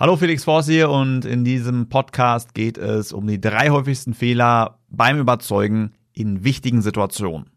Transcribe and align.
Hallo 0.00 0.16
Felix 0.16 0.44
Voss 0.44 0.64
hier 0.64 0.88
und 0.88 1.26
in 1.26 1.44
diesem 1.44 1.90
Podcast 1.90 2.54
geht 2.54 2.78
es 2.78 3.12
um 3.12 3.26
die 3.26 3.38
drei 3.38 3.68
häufigsten 3.68 4.14
Fehler 4.14 4.78
beim 4.88 5.18
Überzeugen 5.18 5.92
in 6.14 6.42
wichtigen 6.42 6.80
Situationen. 6.80 7.50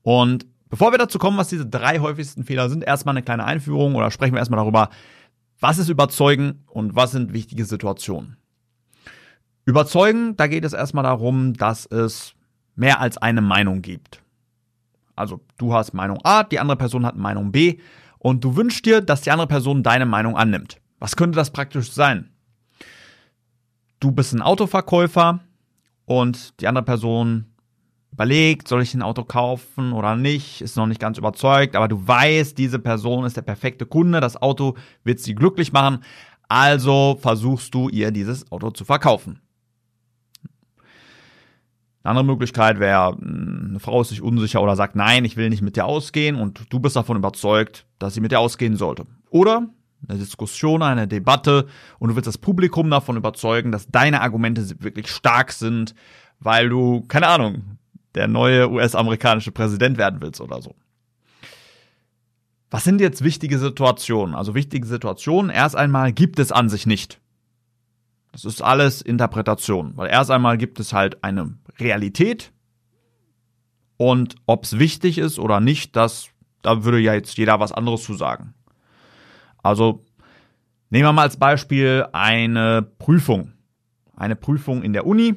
Und 0.00 0.46
bevor 0.70 0.92
wir 0.92 0.98
dazu 0.98 1.18
kommen, 1.18 1.36
was 1.36 1.48
diese 1.48 1.66
drei 1.66 1.98
häufigsten 1.98 2.44
Fehler 2.44 2.70
sind, 2.70 2.82
erstmal 2.82 3.12
eine 3.12 3.22
kleine 3.22 3.44
Einführung 3.44 3.94
oder 3.94 4.10
sprechen 4.10 4.32
wir 4.32 4.38
erstmal 4.38 4.56
darüber, 4.56 4.88
was 5.60 5.76
ist 5.76 5.90
Überzeugen 5.90 6.64
und 6.64 6.96
was 6.96 7.10
sind 7.10 7.34
wichtige 7.34 7.66
Situationen. 7.66 8.38
Überzeugen, 9.66 10.34
da 10.34 10.46
geht 10.46 10.64
es 10.64 10.72
erstmal 10.72 11.04
darum, 11.04 11.52
dass 11.52 11.84
es 11.84 12.32
mehr 12.74 13.00
als 13.00 13.18
eine 13.18 13.42
Meinung 13.42 13.82
gibt. 13.82 14.22
Also 15.14 15.42
du 15.58 15.74
hast 15.74 15.92
Meinung 15.92 16.20
A, 16.24 16.42
die 16.42 16.58
andere 16.58 16.78
Person 16.78 17.04
hat 17.04 17.18
Meinung 17.18 17.52
B 17.52 17.80
und 18.18 18.42
du 18.44 18.56
wünschst 18.56 18.86
dir, 18.86 19.02
dass 19.02 19.20
die 19.20 19.30
andere 19.30 19.48
Person 19.48 19.82
deine 19.82 20.06
Meinung 20.06 20.38
annimmt. 20.38 20.80
Was 21.06 21.14
könnte 21.14 21.36
das 21.36 21.52
praktisch 21.52 21.92
sein? 21.92 22.30
Du 24.00 24.10
bist 24.10 24.34
ein 24.34 24.42
Autoverkäufer 24.42 25.38
und 26.04 26.60
die 26.60 26.66
andere 26.66 26.84
Person 26.84 27.44
überlegt, 28.10 28.66
soll 28.66 28.82
ich 28.82 28.92
ein 28.92 29.02
Auto 29.02 29.22
kaufen 29.22 29.92
oder 29.92 30.16
nicht, 30.16 30.62
ist 30.62 30.76
noch 30.76 30.88
nicht 30.88 31.00
ganz 31.00 31.16
überzeugt, 31.16 31.76
aber 31.76 31.86
du 31.86 32.08
weißt, 32.08 32.58
diese 32.58 32.80
Person 32.80 33.24
ist 33.24 33.36
der 33.36 33.42
perfekte 33.42 33.86
Kunde, 33.86 34.18
das 34.18 34.42
Auto 34.42 34.74
wird 35.04 35.20
sie 35.20 35.36
glücklich 35.36 35.72
machen, 35.72 36.00
also 36.48 37.16
versuchst 37.20 37.72
du 37.72 37.88
ihr 37.88 38.10
dieses 38.10 38.50
Auto 38.50 38.72
zu 38.72 38.84
verkaufen. 38.84 39.38
Eine 42.02 42.18
andere 42.18 42.24
Möglichkeit 42.24 42.80
wäre, 42.80 43.12
hm, 43.12 43.66
eine 43.70 43.78
Frau 43.78 44.00
ist 44.00 44.08
sich 44.08 44.22
unsicher 44.22 44.60
oder 44.60 44.74
sagt, 44.74 44.96
nein, 44.96 45.24
ich 45.24 45.36
will 45.36 45.50
nicht 45.50 45.62
mit 45.62 45.76
dir 45.76 45.84
ausgehen 45.84 46.34
und 46.34 46.66
du 46.68 46.80
bist 46.80 46.96
davon 46.96 47.16
überzeugt, 47.16 47.86
dass 48.00 48.14
sie 48.14 48.20
mit 48.20 48.32
dir 48.32 48.40
ausgehen 48.40 48.74
sollte. 48.74 49.04
Oder 49.30 49.68
eine 50.08 50.18
Diskussion, 50.18 50.82
eine 50.82 51.08
Debatte 51.08 51.66
und 51.98 52.10
du 52.10 52.16
willst 52.16 52.26
das 52.26 52.38
Publikum 52.38 52.90
davon 52.90 53.16
überzeugen, 53.16 53.72
dass 53.72 53.88
deine 53.88 54.20
Argumente 54.20 54.80
wirklich 54.80 55.08
stark 55.08 55.52
sind, 55.52 55.94
weil 56.38 56.68
du, 56.68 57.02
keine 57.08 57.28
Ahnung, 57.28 57.78
der 58.14 58.28
neue 58.28 58.70
US-amerikanische 58.70 59.52
Präsident 59.52 59.98
werden 59.98 60.20
willst 60.20 60.40
oder 60.40 60.62
so. 60.62 60.74
Was 62.70 62.84
sind 62.84 63.00
jetzt 63.00 63.22
wichtige 63.22 63.58
Situationen? 63.58 64.34
Also 64.34 64.54
wichtige 64.54 64.86
Situationen, 64.86 65.50
erst 65.50 65.76
einmal 65.76 66.12
gibt 66.12 66.38
es 66.38 66.52
an 66.52 66.68
sich 66.68 66.86
nicht. 66.86 67.20
Das 68.32 68.44
ist 68.44 68.62
alles 68.62 69.00
Interpretation, 69.02 69.92
weil 69.96 70.10
erst 70.10 70.30
einmal 70.30 70.58
gibt 70.58 70.78
es 70.80 70.92
halt 70.92 71.22
eine 71.24 71.54
Realität 71.78 72.52
und 73.96 74.34
ob 74.46 74.64
es 74.64 74.78
wichtig 74.78 75.18
ist 75.18 75.38
oder 75.38 75.60
nicht, 75.60 75.96
das, 75.96 76.28
da 76.62 76.84
würde 76.84 76.98
ja 76.98 77.14
jetzt 77.14 77.38
jeder 77.38 77.60
was 77.60 77.72
anderes 77.72 78.02
zu 78.02 78.14
sagen. 78.14 78.54
Also 79.66 80.04
nehmen 80.90 81.06
wir 81.06 81.12
mal 81.12 81.22
als 81.22 81.36
Beispiel 81.36 82.06
eine 82.12 82.82
Prüfung. 82.82 83.52
Eine 84.16 84.36
Prüfung 84.36 84.82
in 84.82 84.92
der 84.92 85.06
Uni. 85.06 85.34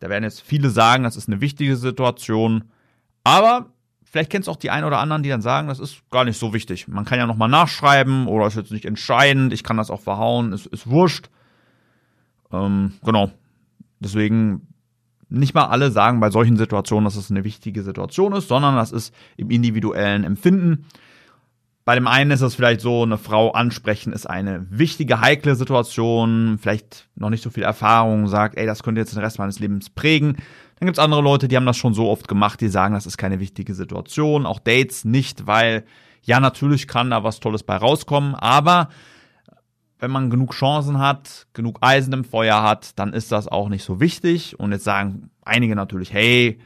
Da 0.00 0.08
werden 0.08 0.24
jetzt 0.24 0.42
viele 0.42 0.70
sagen, 0.70 1.04
das 1.04 1.16
ist 1.16 1.28
eine 1.28 1.40
wichtige 1.40 1.76
Situation. 1.76 2.64
Aber 3.24 3.72
vielleicht 4.04 4.30
kennst 4.30 4.48
du 4.48 4.52
auch 4.52 4.56
die 4.56 4.70
einen 4.70 4.86
oder 4.86 4.98
anderen, 4.98 5.22
die 5.22 5.28
dann 5.28 5.42
sagen, 5.42 5.68
das 5.68 5.80
ist 5.80 6.02
gar 6.10 6.24
nicht 6.24 6.38
so 6.38 6.52
wichtig. 6.52 6.88
Man 6.88 7.04
kann 7.04 7.18
ja 7.18 7.26
nochmal 7.26 7.48
nachschreiben 7.48 8.26
oder 8.26 8.46
ist 8.46 8.56
jetzt 8.56 8.72
nicht 8.72 8.84
entscheidend. 8.84 9.52
Ich 9.52 9.64
kann 9.64 9.76
das 9.76 9.90
auch 9.90 10.00
verhauen, 10.00 10.52
ist, 10.52 10.66
ist 10.66 10.88
wurscht. 10.88 11.30
Ähm, 12.52 12.94
genau. 13.04 13.30
Deswegen 14.00 14.68
nicht 15.28 15.54
mal 15.54 15.66
alle 15.66 15.90
sagen 15.90 16.20
bei 16.20 16.30
solchen 16.30 16.56
Situationen, 16.56 17.04
dass 17.04 17.16
es 17.16 17.30
eine 17.30 17.44
wichtige 17.44 17.82
Situation 17.82 18.32
ist, 18.32 18.48
sondern 18.48 18.76
das 18.76 18.92
ist 18.92 19.14
im 19.36 19.50
individuellen 19.50 20.24
Empfinden. 20.24 20.86
Bei 21.88 21.94
dem 21.94 22.06
einen 22.06 22.32
ist 22.32 22.42
es 22.42 22.54
vielleicht 22.54 22.82
so, 22.82 23.02
eine 23.02 23.16
Frau 23.16 23.52
ansprechen 23.52 24.12
ist 24.12 24.28
eine 24.28 24.66
wichtige, 24.68 25.22
heikle 25.22 25.54
Situation, 25.54 26.58
vielleicht 26.60 27.08
noch 27.14 27.30
nicht 27.30 27.42
so 27.42 27.48
viel 27.48 27.62
Erfahrung, 27.62 28.28
sagt, 28.28 28.58
ey, 28.58 28.66
das 28.66 28.82
könnte 28.82 29.00
jetzt 29.00 29.14
den 29.14 29.22
Rest 29.22 29.38
meines 29.38 29.58
Lebens 29.58 29.88
prägen. 29.88 30.36
Dann 30.78 30.86
gibt's 30.86 30.98
andere 30.98 31.22
Leute, 31.22 31.48
die 31.48 31.56
haben 31.56 31.64
das 31.64 31.78
schon 31.78 31.94
so 31.94 32.10
oft 32.10 32.28
gemacht, 32.28 32.60
die 32.60 32.68
sagen, 32.68 32.92
das 32.92 33.06
ist 33.06 33.16
keine 33.16 33.40
wichtige 33.40 33.72
Situation. 33.72 34.44
Auch 34.44 34.58
Dates 34.58 35.06
nicht, 35.06 35.46
weil 35.46 35.86
ja, 36.20 36.40
natürlich 36.40 36.88
kann 36.88 37.08
da 37.08 37.24
was 37.24 37.40
Tolles 37.40 37.62
bei 37.62 37.76
rauskommen, 37.76 38.34
aber 38.34 38.90
wenn 39.98 40.10
man 40.10 40.28
genug 40.28 40.52
Chancen 40.52 40.98
hat, 40.98 41.46
genug 41.54 41.78
Eisen 41.80 42.12
im 42.12 42.24
Feuer 42.24 42.62
hat, 42.62 42.98
dann 42.98 43.14
ist 43.14 43.32
das 43.32 43.48
auch 43.48 43.70
nicht 43.70 43.84
so 43.84 43.98
wichtig. 43.98 44.60
Und 44.60 44.72
jetzt 44.72 44.84
sagen 44.84 45.30
einige 45.40 45.74
natürlich, 45.74 46.12
hey, 46.12 46.58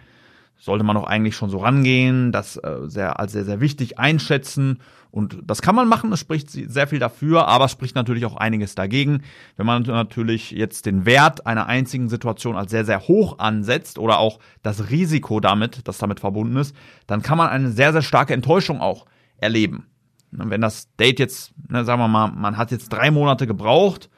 sollte 0.63 0.85
man 0.85 0.95
doch 0.95 1.05
eigentlich 1.05 1.35
schon 1.35 1.51
so 1.51 1.59
rangehen, 1.59 2.31
das 2.31 2.57
äh, 2.57 2.83
sehr, 2.85 3.19
als 3.19 3.33
sehr, 3.33 3.45
sehr 3.45 3.61
wichtig 3.61 3.99
einschätzen. 3.99 4.79
Und 5.11 5.39
das 5.45 5.61
kann 5.61 5.75
man 5.75 5.89
machen, 5.89 6.13
es 6.13 6.21
spricht 6.21 6.51
sehr 6.51 6.87
viel 6.87 7.01
dafür, 7.01 7.49
aber 7.49 7.65
es 7.65 7.73
spricht 7.73 7.97
natürlich 7.97 8.25
auch 8.27 8.37
einiges 8.37 8.77
dagegen. 8.77 9.23
Wenn 9.57 9.67
man 9.67 9.83
natürlich 9.83 10.53
jetzt 10.53 10.87
den 10.87 11.05
Wert 11.05 11.49
einer 11.49 11.67
einzigen 11.67 12.09
Situation 12.09 12.57
als 12.57 12.71
sehr, 12.71 12.85
sehr 12.85 13.09
hoch 13.09 13.41
ansetzt 13.41 13.99
oder 13.99 14.21
auch 14.21 14.39
das 14.63 14.89
Risiko 14.89 15.41
damit, 15.41 15.81
das 15.89 15.99
damit 15.99 16.21
verbunden 16.21 16.57
ist, 16.57 16.77
dann 17.09 17.23
kann 17.23 17.39
man 17.39 17.49
eine 17.49 17.73
sehr, 17.73 17.93
sehr 17.93 18.03
starke 18.03 18.33
Enttäuschung 18.33 18.81
auch 18.81 19.07
erleben. 19.39 19.89
Wenn 20.31 20.61
das 20.61 20.95
Date 20.95 21.19
jetzt, 21.19 21.55
ne, 21.69 21.85
sagen 21.85 22.01
wir 22.01 22.09
mal, 22.09 22.29
man 22.29 22.57
hat 22.57 22.71
jetzt 22.71 22.89
drei 22.91 23.11
Monate 23.11 23.49
gebraucht, 23.49 24.11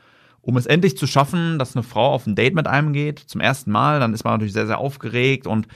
um 0.43 0.59
es 0.59 0.67
endlich 0.67 0.99
zu 0.99 1.07
schaffen, 1.07 1.59
dass 1.59 1.75
eine 1.75 1.83
Frau 1.83 2.13
auf 2.13 2.27
ein 2.27 2.35
Date 2.37 2.55
mit 2.55 2.67
einem 2.67 2.93
geht, 2.93 3.19
zum 3.19 3.41
ersten 3.41 3.73
Mal, 3.73 3.99
dann 3.99 4.13
ist 4.13 4.25
man 4.25 4.35
natürlich 4.35 4.53
sehr, 4.53 4.67
sehr 4.67 4.79
aufgeregt 4.79 5.47
und 5.47 5.69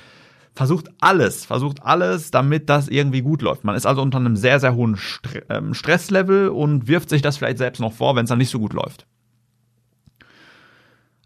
versucht 0.55 0.89
alles, 1.01 1.45
versucht 1.45 1.83
alles, 1.83 2.31
damit 2.31 2.69
das 2.69 2.89
irgendwie 2.89 3.23
gut 3.23 3.43
läuft. 3.43 3.65
Man 3.65 3.77
ist 3.77 3.87
also 3.87 4.03
unter 4.03 4.19
einem 4.19 4.37
sehr, 4.37 4.61
sehr 4.61 4.75
hohen 4.75 4.97
St 4.97 5.43
ähm, 5.49 5.75
Stresslevel 5.75 6.49
und 6.49 6.89
wirft 6.89 7.09
sich 7.09 7.23
das 7.23 7.37
vielleicht 7.37 7.59
selbst 7.59 7.81
noch 7.81 7.93
vor, 7.93 8.17
wenn 8.17 8.25
es 8.25 8.29
dann 8.29 8.39
nicht 8.39 8.51
so 8.51 8.59
gut 8.59 8.73
läuft. 8.73 9.07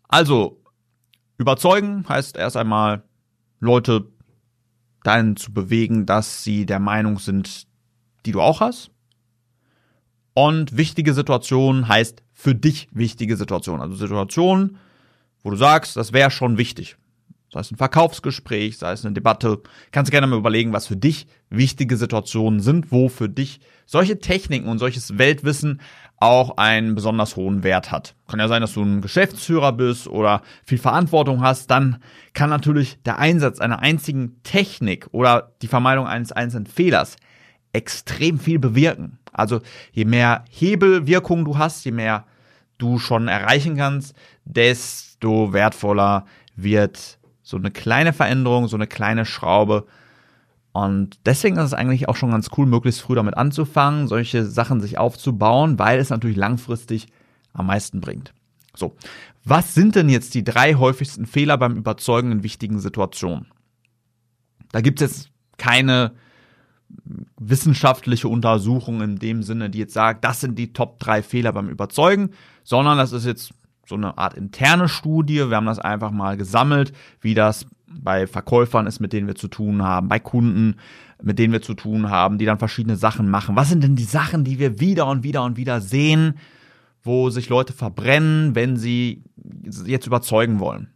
Also, 0.09 0.61
überzeugen 1.39 2.05
heißt 2.09 2.37
erst 2.37 2.57
einmal, 2.57 3.03
Leute 3.61 4.09
dahin 5.03 5.37
zu 5.37 5.53
bewegen, 5.53 6.05
dass 6.07 6.45
sie 6.45 6.67
der 6.67 6.79
Meinung 6.79 7.19
sind, 7.19 7.67
die 8.27 8.33
du 8.33 8.41
auch 8.41 8.61
hast. 8.61 8.91
Und 10.35 10.77
wichtige 10.77 11.15
Situation 11.15 11.89
heißt 11.89 12.23
für 12.33 12.55
dich 12.55 12.89
wichtige 12.93 13.37
Situation. 13.37 13.81
Also 13.81 13.97
Situationen, 13.97 14.79
wo 15.43 15.51
du 15.51 15.57
sagst, 15.57 15.97
das 15.97 16.13
wäre 16.13 16.31
schon 16.31 16.59
wichtig 16.59 16.97
sei 17.53 17.61
es 17.61 17.71
ein 17.71 17.77
Verkaufsgespräch, 17.77 18.79
sei 18.79 18.93
es 18.93 19.05
eine 19.05 19.13
Debatte, 19.13 19.61
kannst 19.91 20.11
gerne 20.11 20.27
mal 20.27 20.39
überlegen, 20.39 20.73
was 20.73 20.87
für 20.87 20.97
dich 20.97 21.27
wichtige 21.51 21.97
Situationen 21.97 22.61
sind, 22.61 22.91
wo 22.91 23.09
für 23.11 23.29
dich 23.29 23.61
solche 23.85 24.19
Techniken 24.19 24.69
und 24.69 24.79
solches 24.79 25.19
Weltwissen 25.19 25.81
auch 26.17 26.57
einen 26.57 26.95
besonders 26.95 27.37
hohen 27.37 27.63
Wert 27.63 27.91
hat. 27.91 28.15
Kann 28.27 28.41
ja 28.41 28.49
sein, 28.49 28.63
dass 28.63 28.73
du 28.73 28.83
ein 28.83 29.03
Geschäftsführer 29.03 29.73
bist 29.73 30.09
oder 30.09 30.41
viel 30.65 30.79
Verantwortung 30.79 31.43
hast, 31.43 31.71
dann 31.71 31.99
kann 32.33 32.49
natürlich 32.49 33.03
der 33.03 33.19
Einsatz 33.19 33.59
einer 33.59 33.81
einzigen 33.81 34.43
Technik 34.45 35.09
oder 35.13 35.53
die 35.61 35.69
Vermeidung 35.69 36.07
eines 36.07 36.33
einzelnen 36.33 36.67
Fehlers 36.67 37.17
extrem 37.75 38.39
viel 38.39 38.59
bewirken. 38.59 39.19
Also 39.33 39.61
je 39.93 40.05
mehr 40.05 40.45
Hebelwirkung 40.49 41.45
du 41.45 41.59
hast, 41.59 41.85
je 41.85 41.93
mehr 41.93 42.25
du 42.79 42.99
schon 42.99 43.29
erreichen 43.29 43.77
kannst, 43.77 44.15
desto 44.45 45.53
wertvoller 45.53 46.25
wird 46.57 47.19
so 47.53 47.59
eine 47.59 47.71
kleine 47.71 48.15
Veränderung, 48.15 48.67
so 48.67 48.77
eine 48.77 48.87
kleine 48.87 49.27
Schraube. 49.27 49.87
Und 50.73 51.19
deswegen 51.27 51.59
ist 51.59 51.67
es 51.67 51.75
eigentlich 51.75 52.09
auch 52.09 52.17
schon 52.17 52.31
ganz 52.31 52.49
cool, 52.57 52.65
möglichst 52.65 53.03
früh 53.03 53.15
damit 53.15 53.37
anzufangen, 53.37 54.09
solche 54.09 54.47
Sachen 54.47 54.81
sich 54.81 54.97
aufzubauen, 54.97 55.79
weil 55.79 56.01
es 56.01 56.09
natürlich 56.09 56.39
langfristig 56.39 57.09
am 57.53 57.67
meisten 57.67 58.01
bringt. 58.01 58.33
So, 58.75 58.97
was 59.45 59.75
sind 59.75 59.97
denn 59.97 60.09
jetzt 60.09 60.35
die 60.35 60.45
drei 60.45 60.77
häufigsten 60.77 61.27
Fehler 61.27 61.59
beim 61.59 61.77
Überzeugen 61.77 62.33
in 62.33 62.43
wichtigen 62.43 62.81
Situationen? 62.81 63.49
Da 64.73 64.81
gibt 64.81 65.03
es 65.03 65.11
jetzt 65.11 65.31
keine 65.59 66.13
wissenschaftliche 67.37 68.29
Untersuchung 68.29 69.03
in 69.03 69.17
dem 69.17 69.43
Sinne, 69.43 69.69
die 69.69 69.81
jetzt 69.81 69.93
sagt, 69.93 70.25
das 70.25 70.41
sind 70.41 70.59
die 70.59 70.73
Top 70.73 70.99
drei 71.01 71.23
Fehler 71.23 71.53
beim 71.53 71.69
Überzeugen, 71.69 72.31
sondern 72.65 72.97
das 72.97 73.13
ist 73.13 73.27
jetzt 73.27 73.53
so 73.87 73.95
eine 73.95 74.19
Art 74.19 74.35
interne 74.35 74.89
Studie. 74.89 75.49
Wir 75.49 75.57
haben 75.57 75.67
das 75.67 75.79
einfach 75.79 76.11
mal 76.11 76.37
gesammelt, 76.37 76.93
wie 77.21 77.35
das 77.35 77.67
bei 77.87 78.27
Verkäufern 78.27 78.87
ist, 78.87 79.01
mit 79.01 79.13
denen 79.13 79.27
wir 79.27 79.35
zu 79.35 79.49
tun 79.49 79.83
haben, 79.83 80.09
bei 80.09 80.19
Kunden, 80.19 80.77
mit 81.23 81.39
denen 81.39 81.53
wir 81.53 81.63
zu 81.63 81.75
tun 81.75 82.11
haben, 82.11 82.39
die 82.39 82.47
dann 82.47 82.59
verschiedene 82.59 82.97
Sachen 82.97 83.29
machen. 83.29 83.57
Was 83.57 83.69
sind 83.69 83.83
denn 83.83 83.97
die 83.97 84.05
Sachen, 84.05 84.45
die 84.45 84.59
wir 84.59 84.81
wieder 84.81 85.07
und 85.07 85.23
wieder 85.23 85.45
und 85.45 85.57
wieder 85.57 85.81
sehen, 85.81 86.35
wo 87.03 87.31
sich 87.31 87.49
Leute 87.49 87.73
verbrennen, 87.73 88.55
wenn 88.55 88.77
sie 88.77 89.25
jetzt 89.85 90.07
überzeugen 90.07 90.61
wollen? 90.61 90.92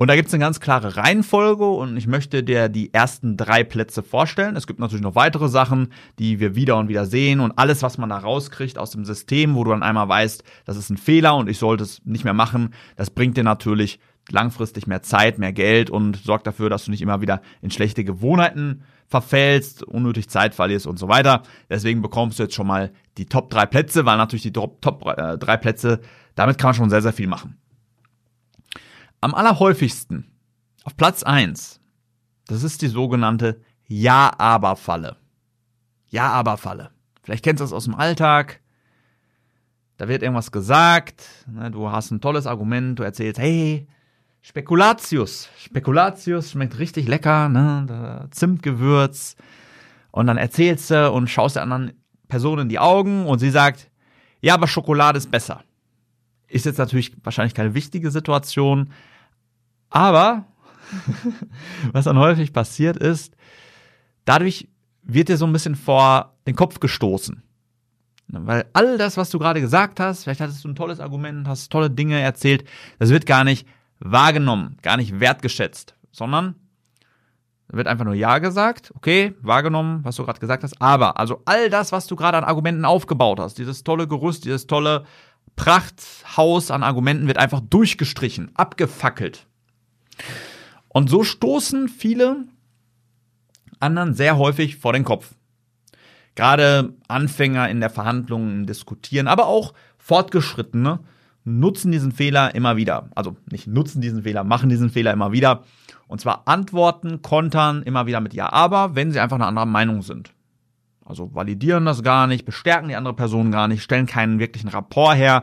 Und 0.00 0.06
da 0.06 0.14
gibt 0.14 0.28
es 0.28 0.34
eine 0.34 0.44
ganz 0.44 0.60
klare 0.60 0.96
Reihenfolge 0.96 1.66
und 1.66 1.96
ich 1.96 2.06
möchte 2.06 2.44
dir 2.44 2.68
die 2.68 2.94
ersten 2.94 3.36
drei 3.36 3.64
Plätze 3.64 4.04
vorstellen. 4.04 4.54
Es 4.54 4.68
gibt 4.68 4.78
natürlich 4.78 5.02
noch 5.02 5.16
weitere 5.16 5.48
Sachen, 5.48 5.92
die 6.20 6.38
wir 6.38 6.54
wieder 6.54 6.76
und 6.76 6.88
wieder 6.88 7.04
sehen 7.04 7.40
und 7.40 7.58
alles, 7.58 7.82
was 7.82 7.98
man 7.98 8.08
da 8.08 8.18
rauskriegt 8.18 8.78
aus 8.78 8.92
dem 8.92 9.04
System, 9.04 9.56
wo 9.56 9.64
du 9.64 9.72
dann 9.72 9.82
einmal 9.82 10.08
weißt, 10.08 10.44
das 10.64 10.76
ist 10.76 10.90
ein 10.90 10.98
Fehler 10.98 11.34
und 11.34 11.48
ich 11.48 11.58
sollte 11.58 11.82
es 11.82 12.00
nicht 12.04 12.22
mehr 12.22 12.32
machen, 12.32 12.74
das 12.94 13.10
bringt 13.10 13.36
dir 13.36 13.42
natürlich 13.42 13.98
langfristig 14.30 14.86
mehr 14.86 15.02
Zeit, 15.02 15.40
mehr 15.40 15.52
Geld 15.52 15.90
und 15.90 16.16
sorgt 16.16 16.46
dafür, 16.46 16.70
dass 16.70 16.84
du 16.84 16.92
nicht 16.92 17.02
immer 17.02 17.20
wieder 17.20 17.42
in 17.60 17.72
schlechte 17.72 18.04
Gewohnheiten 18.04 18.84
verfällst, 19.08 19.82
unnötig 19.82 20.28
Zeit 20.28 20.54
verlierst 20.54 20.86
und 20.86 21.00
so 21.00 21.08
weiter. 21.08 21.42
Deswegen 21.68 22.02
bekommst 22.02 22.38
du 22.38 22.44
jetzt 22.44 22.54
schon 22.54 22.68
mal 22.68 22.92
die 23.16 23.26
Top 23.26 23.50
drei 23.50 23.66
Plätze, 23.66 24.06
weil 24.06 24.16
natürlich 24.16 24.42
die 24.44 24.52
Top, 24.52 24.80
Top 24.80 25.04
äh, 25.16 25.38
drei 25.38 25.56
Plätze, 25.56 26.00
damit 26.36 26.56
kann 26.56 26.68
man 26.68 26.74
schon 26.74 26.90
sehr, 26.90 27.02
sehr 27.02 27.12
viel 27.12 27.26
machen. 27.26 27.56
Am 29.20 29.34
allerhäufigsten, 29.34 30.30
auf 30.84 30.96
Platz 30.96 31.22
eins, 31.22 31.80
das 32.46 32.62
ist 32.62 32.82
die 32.82 32.88
sogenannte 32.88 33.60
Ja-Aber-Falle. 33.86 35.16
Ja-Aber-Falle. 36.06 36.90
Vielleicht 37.22 37.44
kennst 37.44 37.60
du 37.60 37.64
das 37.64 37.72
aus 37.72 37.84
dem 37.84 37.94
Alltag. 37.94 38.60
Da 39.96 40.08
wird 40.08 40.22
irgendwas 40.22 40.52
gesagt, 40.52 41.24
ne, 41.46 41.70
du 41.70 41.90
hast 41.90 42.10
ein 42.10 42.20
tolles 42.20 42.46
Argument, 42.46 42.98
du 42.98 43.02
erzählst, 43.02 43.40
hey, 43.40 43.88
Spekulatius. 44.40 45.48
Spekulatius 45.58 46.52
schmeckt 46.52 46.78
richtig 46.78 47.08
lecker, 47.08 47.48
ne? 47.48 48.28
Zimtgewürz. 48.30 49.36
Und 50.10 50.26
dann 50.26 50.36
erzählst 50.36 50.90
du 50.90 51.10
und 51.12 51.28
schaust 51.28 51.56
der 51.56 51.64
anderen 51.64 51.92
Person 52.28 52.60
in 52.60 52.68
die 52.68 52.78
Augen 52.78 53.26
und 53.26 53.40
sie 53.40 53.50
sagt, 53.50 53.90
ja, 54.40 54.54
aber 54.54 54.68
Schokolade 54.68 55.18
ist 55.18 55.30
besser. 55.30 55.64
Ist 56.48 56.66
jetzt 56.66 56.78
natürlich 56.78 57.12
wahrscheinlich 57.22 57.54
keine 57.54 57.74
wichtige 57.74 58.10
Situation, 58.10 58.90
aber 59.90 60.46
was 61.92 62.06
dann 62.06 62.18
häufig 62.18 62.52
passiert 62.52 62.96
ist, 62.96 63.36
dadurch 64.24 64.68
wird 65.02 65.28
dir 65.28 65.36
so 65.36 65.46
ein 65.46 65.52
bisschen 65.52 65.74
vor 65.74 66.34
den 66.46 66.56
Kopf 66.56 66.80
gestoßen. 66.80 67.42
Weil 68.28 68.66
all 68.74 68.98
das, 68.98 69.16
was 69.16 69.30
du 69.30 69.38
gerade 69.38 69.60
gesagt 69.60 70.00
hast, 70.00 70.24
vielleicht 70.24 70.40
hattest 70.40 70.62
du 70.62 70.68
ein 70.68 70.74
tolles 70.74 71.00
Argument, 71.00 71.48
hast 71.48 71.70
tolle 71.70 71.90
Dinge 71.90 72.20
erzählt, 72.20 72.64
das 72.98 73.08
wird 73.08 73.24
gar 73.24 73.42
nicht 73.42 73.66
wahrgenommen, 74.00 74.76
gar 74.82 74.98
nicht 74.98 75.18
wertgeschätzt, 75.18 75.94
sondern 76.12 76.54
wird 77.68 77.86
einfach 77.86 78.04
nur 78.04 78.14
Ja 78.14 78.38
gesagt, 78.38 78.92
okay, 78.94 79.34
wahrgenommen, 79.40 80.04
was 80.04 80.16
du 80.16 80.24
gerade 80.24 80.40
gesagt 80.40 80.62
hast, 80.62 80.80
aber 80.80 81.18
also 81.18 81.42
all 81.44 81.68
das, 81.70 81.92
was 81.92 82.06
du 82.06 82.16
gerade 82.16 82.38
an 82.38 82.44
Argumenten 82.44 82.84
aufgebaut 82.84 83.40
hast, 83.40 83.58
dieses 83.58 83.84
tolle 83.84 84.08
Gerüst, 84.08 84.44
dieses 84.44 84.66
tolle 84.66 85.04
Prachthaus 85.58 86.70
an 86.70 86.84
Argumenten 86.84 87.26
wird 87.26 87.36
einfach 87.36 87.60
durchgestrichen, 87.60 88.52
abgefackelt. 88.54 89.46
Und 90.88 91.10
so 91.10 91.24
stoßen 91.24 91.88
viele 91.88 92.44
anderen 93.80 94.14
sehr 94.14 94.38
häufig 94.38 94.76
vor 94.76 94.92
den 94.92 95.04
Kopf. 95.04 95.34
Gerade 96.36 96.94
Anfänger 97.08 97.68
in 97.68 97.80
der 97.80 97.90
Verhandlung, 97.90 98.66
Diskutieren, 98.66 99.26
aber 99.26 99.46
auch 99.46 99.74
Fortgeschrittene 99.98 101.00
nutzen 101.44 101.90
diesen 101.90 102.12
Fehler 102.12 102.54
immer 102.54 102.76
wieder. 102.76 103.10
Also 103.16 103.36
nicht 103.50 103.66
nutzen 103.66 104.00
diesen 104.00 104.22
Fehler, 104.22 104.44
machen 104.44 104.68
diesen 104.68 104.90
Fehler 104.90 105.12
immer 105.12 105.32
wieder. 105.32 105.64
Und 106.06 106.20
zwar 106.20 106.46
antworten, 106.46 107.20
kontern 107.20 107.82
immer 107.82 108.06
wieder 108.06 108.20
mit 108.20 108.32
Ja, 108.32 108.52
aber, 108.52 108.94
wenn 108.94 109.10
sie 109.10 109.18
einfach 109.18 109.36
eine 109.36 109.46
andere 109.46 109.66
Meinung 109.66 110.02
sind. 110.02 110.32
Also 111.08 111.34
validieren 111.34 111.86
das 111.86 112.02
gar 112.02 112.26
nicht, 112.26 112.44
bestärken 112.44 112.88
die 112.88 112.94
andere 112.94 113.14
Person 113.14 113.50
gar 113.50 113.66
nicht, 113.66 113.82
stellen 113.82 114.04
keinen 114.04 114.38
wirklichen 114.38 114.68
Rapport 114.68 115.16
her, 115.16 115.42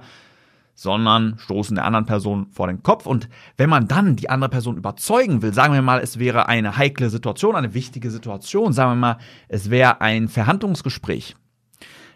sondern 0.76 1.40
stoßen 1.40 1.74
der 1.74 1.86
anderen 1.86 2.06
Person 2.06 2.48
vor 2.52 2.68
den 2.68 2.84
Kopf. 2.84 3.08
Und 3.08 3.30
wenn 3.58 3.72
man 3.72 3.88
dann 3.88 4.16
die 4.16 4.30
andere 4.30 4.52
Person 4.52 4.78
überzeugen 4.78 5.42
will, 5.42 5.56
sagen 5.56 5.74
wir 5.74 5.82
mal, 5.82 6.02
es 6.02 6.20
wäre 6.20 6.48
eine 6.48 6.78
heikle 6.78 7.10
Situation, 7.10 7.56
eine 7.56 7.74
wichtige 7.74 8.12
Situation, 8.12 8.74
sagen 8.74 8.92
wir 8.92 8.96
mal, 8.96 9.18
es 9.48 9.72
wäre 9.72 10.02
ein 10.02 10.28
Verhandlungsgespräch. 10.28 11.36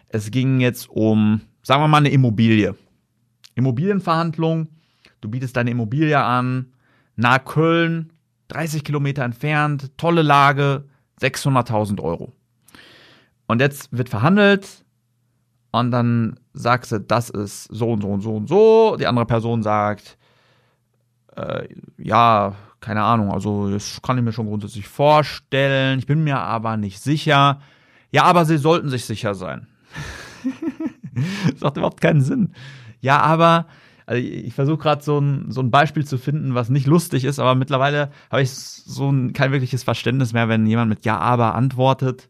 Es 0.06 0.30
ging 0.30 0.60
jetzt 0.60 0.88
um, 0.88 1.40
sagen 1.64 1.82
wir 1.82 1.88
mal, 1.88 1.98
eine 1.98 2.10
Immobilie. 2.10 2.76
Immobilienverhandlung, 3.56 4.68
du 5.20 5.28
bietest 5.28 5.56
deine 5.56 5.72
Immobilie 5.72 6.22
an, 6.22 6.72
nahe 7.16 7.40
Köln, 7.40 8.12
30 8.46 8.84
Kilometer 8.84 9.24
entfernt, 9.24 9.90
tolle 9.96 10.22
Lage, 10.22 10.84
600.000 11.20 12.00
Euro. 12.00 12.32
Und 13.50 13.60
jetzt 13.60 13.88
wird 13.90 14.08
verhandelt 14.08 14.84
und 15.72 15.90
dann 15.90 16.38
sagst 16.52 16.92
du, 16.92 17.00
das 17.00 17.30
ist 17.30 17.64
so 17.64 17.90
und 17.90 18.02
so 18.02 18.08
und 18.08 18.20
so 18.20 18.36
und 18.36 18.48
so. 18.48 18.96
Die 18.96 19.08
andere 19.08 19.26
Person 19.26 19.64
sagt, 19.64 20.18
äh, 21.34 21.66
ja, 21.98 22.54
keine 22.78 23.02
Ahnung, 23.02 23.32
also 23.32 23.68
das 23.68 24.00
kann 24.02 24.16
ich 24.16 24.22
mir 24.22 24.32
schon 24.32 24.46
grundsätzlich 24.46 24.86
vorstellen. 24.86 25.98
Ich 25.98 26.06
bin 26.06 26.22
mir 26.22 26.38
aber 26.38 26.76
nicht 26.76 27.00
sicher. 27.00 27.60
Ja, 28.12 28.22
aber 28.22 28.44
sie 28.44 28.56
sollten 28.56 28.88
sich 28.88 29.04
sicher 29.04 29.34
sein. 29.34 29.66
das 31.50 31.60
macht 31.60 31.76
überhaupt 31.76 32.00
keinen 32.00 32.20
Sinn. 32.20 32.54
Ja, 33.00 33.18
aber 33.18 33.66
also 34.06 34.22
ich 34.22 34.54
versuche 34.54 34.78
gerade 34.78 35.02
so 35.02 35.18
ein, 35.18 35.50
so 35.50 35.60
ein 35.60 35.72
Beispiel 35.72 36.06
zu 36.06 36.18
finden, 36.18 36.54
was 36.54 36.68
nicht 36.68 36.86
lustig 36.86 37.24
ist, 37.24 37.40
aber 37.40 37.56
mittlerweile 37.56 38.12
habe 38.30 38.42
ich 38.42 38.52
so 38.52 39.10
ein, 39.10 39.32
kein 39.32 39.50
wirkliches 39.50 39.82
Verständnis 39.82 40.32
mehr, 40.32 40.48
wenn 40.48 40.66
jemand 40.66 40.88
mit 40.88 41.04
Ja, 41.04 41.18
aber 41.18 41.56
antwortet. 41.56 42.28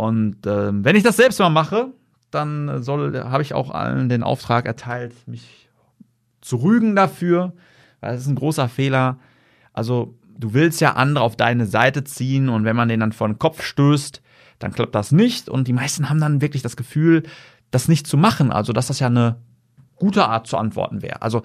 Und 0.00 0.46
ähm, 0.46 0.82
wenn 0.82 0.96
ich 0.96 1.02
das 1.02 1.18
selbst 1.18 1.38
mal 1.40 1.50
mache, 1.50 1.92
dann 2.30 2.82
soll, 2.82 3.22
habe 3.22 3.42
ich 3.42 3.52
auch 3.52 3.70
allen 3.70 4.08
den 4.08 4.22
Auftrag 4.22 4.64
erteilt, 4.64 5.12
mich 5.28 5.68
zu 6.40 6.56
rügen 6.56 6.96
dafür, 6.96 7.52
weil 8.00 8.12
das 8.14 8.22
ist 8.22 8.28
ein 8.28 8.34
großer 8.34 8.70
Fehler. 8.70 9.18
Also 9.74 10.14
du 10.38 10.54
willst 10.54 10.80
ja 10.80 10.94
andere 10.94 11.22
auf 11.22 11.36
deine 11.36 11.66
Seite 11.66 12.02
ziehen 12.02 12.48
und 12.48 12.64
wenn 12.64 12.76
man 12.76 12.88
den 12.88 13.00
dann 13.00 13.12
vor 13.12 13.28
den 13.28 13.38
Kopf 13.38 13.62
stößt, 13.62 14.22
dann 14.58 14.72
klappt 14.72 14.94
das 14.94 15.12
nicht 15.12 15.50
und 15.50 15.68
die 15.68 15.74
meisten 15.74 16.08
haben 16.08 16.18
dann 16.18 16.40
wirklich 16.40 16.62
das 16.62 16.78
Gefühl, 16.78 17.24
das 17.70 17.86
nicht 17.86 18.06
zu 18.06 18.16
machen. 18.16 18.52
Also 18.52 18.72
dass 18.72 18.86
das 18.86 19.00
ja 19.00 19.08
eine 19.08 19.36
gute 19.96 20.24
Art 20.24 20.46
zu 20.46 20.56
antworten 20.56 21.02
wäre. 21.02 21.20
Also 21.20 21.42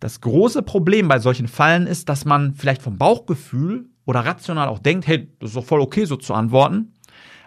das 0.00 0.20
große 0.20 0.62
Problem 0.62 1.06
bei 1.06 1.20
solchen 1.20 1.46
Fallen 1.46 1.86
ist, 1.86 2.08
dass 2.08 2.24
man 2.24 2.54
vielleicht 2.54 2.82
vom 2.82 2.98
Bauchgefühl 2.98 3.86
oder 4.06 4.26
rational 4.26 4.66
auch 4.66 4.80
denkt, 4.80 5.06
hey, 5.06 5.30
das 5.38 5.50
ist 5.50 5.56
doch 5.56 5.64
voll 5.64 5.80
okay, 5.80 6.04
so 6.04 6.16
zu 6.16 6.34
antworten. 6.34 6.93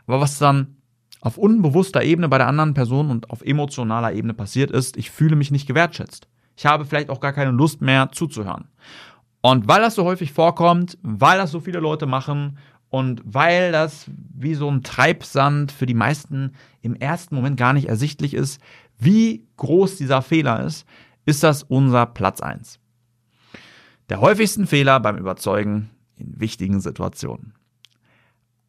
Aber 0.07 0.21
was 0.21 0.39
dann 0.39 0.77
auf 1.21 1.38
unbewusster 1.38 2.03
Ebene 2.03 2.29
bei 2.29 2.38
der 2.38 2.48
anderen 2.48 2.74
Person 2.74 3.12
und 3.12 3.29
auf 3.29 3.41
emotionaler 3.41 4.13
Ebene 4.13 4.34
passiert 4.34 4.72
ist, 4.72 4.98
ich 4.98 5.12
fühle 5.12 5.36
mich 5.36 5.51
nicht 5.51 5.67
gewertschätzt. 5.67 6.27
Ich 6.55 6.65
habe 6.65 6.86
vielleicht 6.86 7.10
auch 7.10 7.20
gar 7.20 7.34
keine 7.34 7.51
Lust 7.51 7.81
mehr 7.81 8.10
zuzuhören. 8.12 8.70
Und 9.41 9.67
weil 9.67 9.81
das 9.81 9.96
so 9.96 10.03
häufig 10.03 10.31
vorkommt, 10.34 10.98
weil 11.03 11.38
das 11.38 11.51
so 11.51 11.60
viele 11.60 11.79
Leute 11.79 12.05
machen 12.05 12.58
und 12.89 13.22
weil 13.25 13.72
das 13.72 14.10
wie 14.34 14.55
so 14.55 14.70
ein 14.70 14.84
Treibsand 14.84 15.72
für 15.72 15.86
die 15.86 15.93
meisten 15.93 16.53
im 16.81 16.96
ersten 16.96 17.36
Moment 17.36 17.58
gar 17.58 17.74
nicht 17.74 17.88
ersichtlich 17.88 18.34
ist, 18.34 18.62
wie 18.98 19.46
groß 19.58 19.98
dieser 19.98 20.22
Fehler 20.22 20.63
ist, 20.63 20.86
ist 21.25 21.43
das 21.43 21.63
unser 21.63 22.05
Platz 22.05 22.41
eins. 22.41 22.79
Der 24.10 24.22
häufigsten 24.22 24.65
Fehler 24.65 25.00
beim 25.00 25.17
Überzeugen 25.17 25.89
in 26.15 26.39
wichtigen 26.39 26.79
Situationen. 26.79 27.53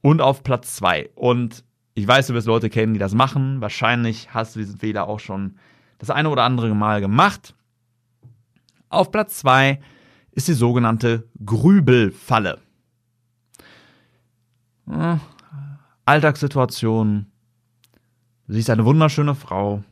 Und 0.00 0.20
auf 0.20 0.42
Platz 0.42 0.76
zwei. 0.76 1.10
Und 1.14 1.64
ich 1.94 2.06
weiß, 2.06 2.28
du 2.28 2.34
wirst 2.34 2.46
Leute 2.46 2.70
kennen, 2.70 2.94
die 2.94 3.00
das 3.00 3.14
machen. 3.14 3.60
Wahrscheinlich 3.60 4.32
hast 4.32 4.54
du 4.54 4.60
diesen 4.60 4.78
Fehler 4.78 5.08
auch 5.08 5.20
schon 5.20 5.56
das 5.98 6.10
eine 6.10 6.30
oder 6.30 6.44
andere 6.44 6.74
Mal 6.74 7.00
gemacht. 7.00 7.54
Auf 8.88 9.10
Platz 9.10 9.38
zwei 9.38 9.80
ist 10.30 10.48
die 10.48 10.52
sogenannte 10.52 11.28
Grübelfalle. 11.44 12.60
Alltagssituation. 16.04 17.26
Du 18.46 18.54
siehst 18.54 18.70
eine 18.70 18.84
wunderschöne 18.84 19.34
Frau. 19.34 19.82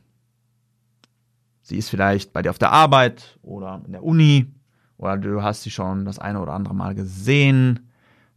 Sie 1.61 1.77
ist 1.77 1.89
vielleicht 1.89 2.31
bei 2.33 2.41
dir 2.41 2.49
auf 2.49 2.57
der 2.57 2.71
Arbeit 2.71 3.37
oder 3.41 3.81
in 3.85 3.91
der 3.91 4.03
Uni 4.03 4.47
oder 4.97 5.17
du 5.17 5.43
hast 5.43 5.63
sie 5.63 5.69
schon 5.69 6.05
das 6.05 6.17
eine 6.17 6.39
oder 6.39 6.53
andere 6.53 6.73
Mal 6.73 6.95
gesehen. 6.95 7.86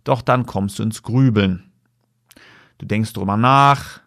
Doch 0.05 0.23
dann 0.23 0.47
kommst 0.47 0.79
du 0.79 0.83
ins 0.83 1.03
Grübeln. 1.03 1.71
Du 2.79 2.87
denkst 2.87 3.13
drüber 3.13 3.37
nach, 3.37 4.01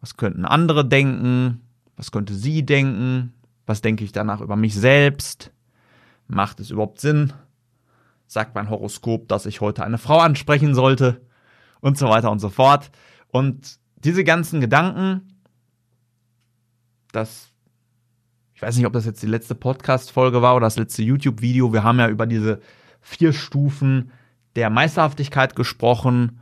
was 0.00 0.16
könnten 0.16 0.44
andere 0.44 0.86
denken, 0.86 1.60
was 1.96 2.10
könnte 2.10 2.34
sie 2.34 2.64
denken, 2.64 3.32
was 3.66 3.80
denke 3.80 4.04
ich 4.04 4.12
danach 4.12 4.40
über 4.40 4.56
mich 4.56 4.74
selbst, 4.74 5.52
macht 6.26 6.60
es 6.60 6.70
überhaupt 6.70 7.00
Sinn, 7.00 7.32
sagt 8.26 8.54
mein 8.54 8.70
Horoskop, 8.70 9.28
dass 9.28 9.46
ich 9.46 9.60
heute 9.60 9.84
eine 9.84 9.98
Frau 9.98 10.18
ansprechen 10.18 10.74
sollte 10.74 11.20
und 11.80 11.98
so 11.98 12.08
weiter 12.08 12.30
und 12.30 12.38
so 12.38 12.48
fort. 12.48 12.90
Und 13.28 13.78
diese 13.96 14.24
ganzen 14.24 14.60
Gedanken, 14.60 15.36
das, 17.12 17.50
ich 18.54 18.62
weiß 18.62 18.76
nicht, 18.76 18.86
ob 18.86 18.92
das 18.92 19.04
jetzt 19.04 19.22
die 19.22 19.28
letzte 19.28 19.54
Podcast-Folge 19.54 20.42
war 20.42 20.56
oder 20.56 20.66
das 20.66 20.76
letzte 20.76 21.02
YouTube-Video, 21.02 21.72
wir 21.72 21.84
haben 21.84 21.98
ja 21.98 22.08
über 22.08 22.26
diese 22.26 22.60
vier 23.00 23.32
Stufen 23.32 24.10
der 24.56 24.70
Meisterhaftigkeit 24.70 25.56
gesprochen. 25.56 26.40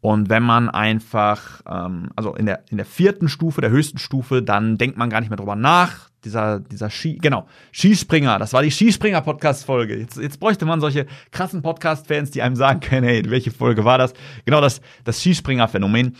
Und 0.00 0.30
wenn 0.30 0.42
man 0.42 0.70
einfach, 0.70 1.60
ähm, 1.68 2.10
also 2.16 2.34
in 2.34 2.46
der, 2.46 2.64
in 2.70 2.78
der 2.78 2.86
vierten 2.86 3.28
Stufe, 3.28 3.60
der 3.60 3.70
höchsten 3.70 3.98
Stufe, 3.98 4.42
dann 4.42 4.78
denkt 4.78 4.96
man 4.96 5.10
gar 5.10 5.20
nicht 5.20 5.28
mehr 5.28 5.36
drüber 5.36 5.56
nach. 5.56 6.08
Dieser, 6.24 6.60
dieser 6.60 6.90
Ski, 6.90 7.16
genau, 7.16 7.46
Skispringer, 7.72 8.38
das 8.38 8.52
war 8.52 8.62
die 8.62 8.70
Skispringer-Podcast-Folge. 8.70 9.98
Jetzt, 9.98 10.18
jetzt 10.18 10.38
bräuchte 10.38 10.66
man 10.66 10.80
solche 10.80 11.06
krassen 11.30 11.62
Podcast-Fans, 11.62 12.30
die 12.30 12.42
einem 12.42 12.56
sagen 12.56 12.80
können, 12.80 13.06
hey, 13.06 13.22
welche 13.30 13.50
Folge 13.50 13.86
war 13.86 13.96
das? 13.96 14.12
Genau 14.44 14.60
das, 14.60 14.82
das 15.04 15.20
Skispringer-Phänomen. 15.20 16.16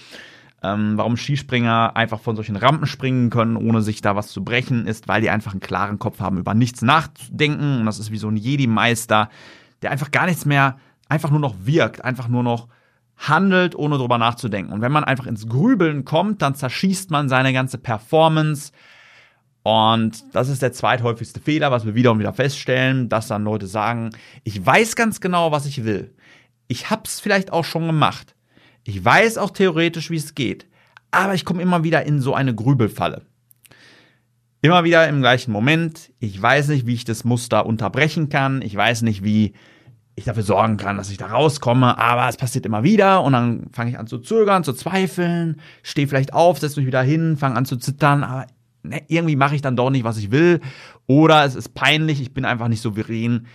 Ähm, 0.62 0.92
warum 0.96 1.16
Skispringer 1.16 1.96
einfach 1.96 2.20
von 2.20 2.37
solchen 2.37 2.56
Rampen 2.56 2.87
springen 2.87 3.30
können, 3.30 3.56
ohne 3.56 3.80
sich 3.80 4.02
da 4.02 4.14
was 4.14 4.28
zu 4.28 4.44
brechen, 4.44 4.87
ist, 4.87 5.08
weil 5.08 5.22
die 5.22 5.30
einfach 5.30 5.52
einen 5.52 5.60
klaren 5.60 5.99
Kopf 5.99 6.20
haben, 6.20 6.38
über 6.38 6.52
nichts 6.52 6.82
nachzudenken. 6.82 7.80
Und 7.80 7.87
das 7.87 7.99
ist 7.99 8.10
wie 8.10 8.18
so 8.18 8.28
ein 8.28 8.37
Jedi-Meister, 8.37 9.30
der 9.80 9.90
einfach 9.90 10.10
gar 10.10 10.26
nichts 10.26 10.44
mehr, 10.44 10.76
einfach 11.11 11.31
nur 11.31 11.40
noch 11.40 11.55
wirkt, 11.64 12.05
einfach 12.05 12.29
nur 12.29 12.43
noch 12.43 12.69
handelt, 13.17 13.75
ohne 13.75 13.99
drüber 13.99 14.17
nachzudenken. 14.17 14.73
Und 14.73 14.81
wenn 14.81 14.93
man 14.93 15.05
einfach 15.05 15.26
ins 15.26 15.47
Grübeln 15.47 16.05
kommt, 16.05 16.40
dann 16.40 16.55
zerschießt 16.55 17.11
man 17.11 17.29
seine 17.29 17.52
ganze 17.52 17.76
Performance. 17.76 18.73
Und 19.62 20.25
das 20.35 20.49
ist 20.49 20.62
der 20.62 20.73
zweithäufigste 20.73 21.40
Fehler, 21.40 21.71
was 21.71 21.85
wir 21.85 21.95
wieder 21.95 22.12
und 22.12 22.19
wieder 22.19 22.33
feststellen, 22.33 23.11
dass 23.11 23.29
dann 23.29 23.45
Leute 23.45 23.67
sagen, 23.67 24.11
ich 24.45 24.64
weiß 24.64 24.97
ganz 24.97 25.21
genau, 25.21 25.52
was 25.52 25.67
ich 25.67 25.85
will. 25.85 26.14
Ich 26.69 26.88
hab's 26.88 27.21
vielleicht 27.21 27.52
auch 27.52 27.64
schon 27.64 27.87
gemacht. 27.87 28.35
Ich 28.85 29.05
weiß 29.05 29.37
auch 29.37 29.50
theoretisch, 29.50 30.09
wie 30.09 30.17
es 30.17 30.35
geht, 30.35 30.67
aber 31.11 31.35
ich 31.35 31.45
komme 31.45 31.61
immer 31.61 31.85
wieder 31.85 32.07
in 32.07 32.21
so 32.21 32.35
eine 32.35 32.55
Grübelfalle. 32.55 33.26
Immer 34.62 34.85
wieder 34.85 35.07
im 35.09 35.21
gleichen 35.21 35.52
Moment. 35.52 36.12
Ich 36.21 36.40
weiß 36.40 36.69
nicht, 36.69 36.87
wie 36.87 36.95
ich 36.95 37.05
das 37.05 37.25
Muster 37.25 37.67
unterbrechen 37.67 38.29
kann. 38.29 38.62
Ich 38.62 38.75
weiß 38.75 39.02
nicht, 39.02 39.25
wie 39.25 39.55
ich 40.21 40.27
dafür 40.27 40.43
sorgen 40.43 40.77
kann, 40.77 40.97
dass 40.97 41.11
ich 41.11 41.19
da 41.19 41.27
rauskomme, 41.27 41.99
aber 41.99 42.29
es 42.29 42.37
passiert 42.37 42.67
immer 42.67 42.83
wieder 42.83 43.23
und 43.23 43.33
dann 43.33 43.69
fange 43.73 43.91
ich 43.91 43.99
an 43.99 44.07
zu 44.07 44.19
zögern, 44.19 44.65
zu 44.65 44.73
zweifeln, 44.73 45.61
stehe 45.83 46.09
vielleicht 46.09 46.33
auf, 46.33 46.59
setze 46.59 46.81
mich 46.81 46.87
wieder 46.87 47.03
hin, 47.03 47.37
fange 47.37 47.57
an 47.57 47.65
zu 47.65 47.77
zittern, 47.77 48.25
aber 48.25 48.47
ne, 48.83 49.03
irgendwie 49.09 49.37
mache 49.37 49.55
ich 49.55 49.62
dann 49.62 49.77
doch 49.77 49.91
nicht, 49.91 50.05
was 50.05 50.17
ich 50.17 50.31
will 50.31 50.61
oder 51.07 51.45
es 51.45 51.55
ist 51.55 51.75
peinlich, 51.75 52.21
ich 52.21 52.33
bin 52.33 52.45
einfach 52.45 52.69
nicht 52.69 52.83
souverän 52.83 53.47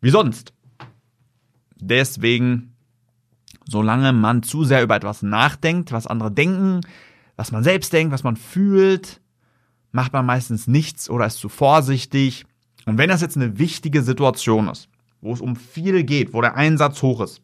wie 0.00 0.10
sonst. 0.10 0.52
Deswegen 1.78 2.72
solange 3.66 4.12
man 4.12 4.42
zu 4.42 4.64
sehr 4.64 4.82
über 4.82 4.96
etwas 4.96 5.22
nachdenkt, 5.22 5.92
was 5.92 6.06
andere 6.06 6.30
denken, 6.30 6.80
was 7.36 7.52
man 7.52 7.64
selbst 7.64 7.92
denkt, 7.92 8.12
was 8.12 8.24
man 8.24 8.36
fühlt, 8.36 9.20
macht 9.90 10.12
man 10.12 10.26
meistens 10.26 10.66
nichts 10.66 11.10
oder 11.10 11.26
ist 11.26 11.38
zu 11.38 11.48
vorsichtig. 11.48 12.44
Und 12.86 12.98
wenn 12.98 13.08
das 13.08 13.20
jetzt 13.20 13.36
eine 13.36 13.58
wichtige 13.58 14.02
Situation 14.02 14.68
ist, 14.68 14.88
wo 15.22 15.32
es 15.32 15.40
um 15.40 15.56
viel 15.56 16.04
geht, 16.04 16.34
wo 16.34 16.42
der 16.42 16.56
Einsatz 16.56 17.00
hoch 17.00 17.22
ist, 17.22 17.40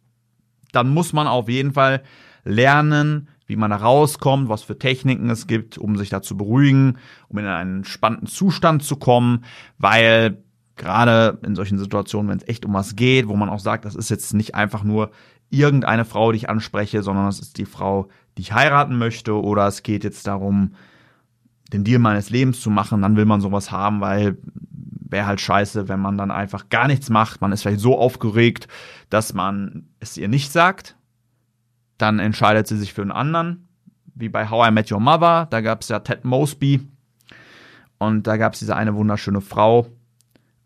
dann 0.73 0.93
muss 0.93 1.15
man 1.15 1.27
auf 1.27 1.49
jeden 1.49 1.73
Fall 1.73 2.03
lernen, 2.45 3.29
wie 3.47 3.57
man 3.57 3.71
da 3.71 3.77
rauskommt, 3.77 4.51
was 4.51 4.63
für 4.63 4.79
Techniken 4.79 5.31
es 5.31 5.47
gibt, 5.47 5.79
um 5.79 5.97
sich 5.97 6.11
da 6.11 6.21
zu 6.21 6.37
beruhigen, 6.37 6.99
um 7.29 7.39
in 7.39 7.47
einen 7.47 7.79
entspannten 7.79 8.27
Zustand 8.27 8.83
zu 8.83 8.97
kommen, 8.97 9.45
weil 9.79 10.43
gerade 10.77 11.39
in 11.45 11.57
solchen 11.57 11.79
Situationen, 11.79 12.31
wenn 12.31 12.39
es 12.39 12.49
echt 12.49 12.67
um 12.67 12.75
was 12.75 12.95
geht, 12.95 13.27
wo 13.27 13.37
man 13.37 13.49
auch 13.49 13.59
sagt, 13.59 13.87
das 13.87 13.95
ist 13.95 14.11
jetzt 14.11 14.35
nicht 14.35 14.55
einfach 14.55 14.85
nur 14.85 15.11
irgendeine 15.51 16.05
Frau, 16.05 16.31
die 16.31 16.37
ich 16.37 16.51
anspreche, 16.51 17.03
sondern 17.03 17.27
es 17.29 17.41
ist 17.41 17.57
die 17.57 17.65
Frau, 17.65 18.09
die 18.37 18.43
ich 18.43 18.53
heiraten 18.53 18.99
möchte 18.99 19.41
oder 19.41 19.67
es 19.67 19.83
geht 19.83 20.05
jetzt 20.05 20.27
darum, 20.27 20.75
den 21.73 21.85
Deal 21.85 21.99
meines 21.99 22.31
Lebens 22.31 22.61
zu 22.61 22.71
machen, 22.71 23.03
dann 23.03 23.17
will 23.17 23.25
man 23.25 23.41
sowas 23.41 23.71
haben, 23.71 24.01
weil 24.01 24.39
wäre 25.11 25.27
halt 25.27 25.41
scheiße, 25.41 25.88
wenn 25.88 26.00
man 26.00 26.19
dann 26.19 26.31
einfach 26.31 26.69
gar 26.69 26.87
nichts 26.87 27.11
macht. 27.11 27.41
Man 27.41 27.53
ist 27.53 27.62
vielleicht 27.62 27.81
so 27.81 27.99
aufgeregt, 27.99 28.69
dass 29.11 29.35
man 29.35 29.88
es 30.00 30.17
ihr 30.17 30.29
nicht 30.29 30.53
sagt. 30.53 30.97
Dann 31.97 32.19
entscheidet 32.19 32.67
sie 32.67 32.77
sich 32.77 32.93
für 32.93 33.03
einen 33.03 33.12
anderen, 33.12 33.69
wie 34.15 34.29
bei 34.29 34.49
How 34.49 34.69
I 34.69 34.71
Met 34.71 34.93
Your 34.93 35.00
Mother. 35.00 35.47
Da 35.50 35.61
gab 35.61 35.83
es 35.83 35.88
ja 35.88 35.99
Ted 36.00 36.25
Mosby 36.25 36.87
und 37.99 38.27
da 38.27 38.37
gab 38.37 38.53
es 38.53 38.61
diese 38.61 38.77
eine 38.77 38.95
wunderschöne 38.95 39.41
Frau 39.41 39.88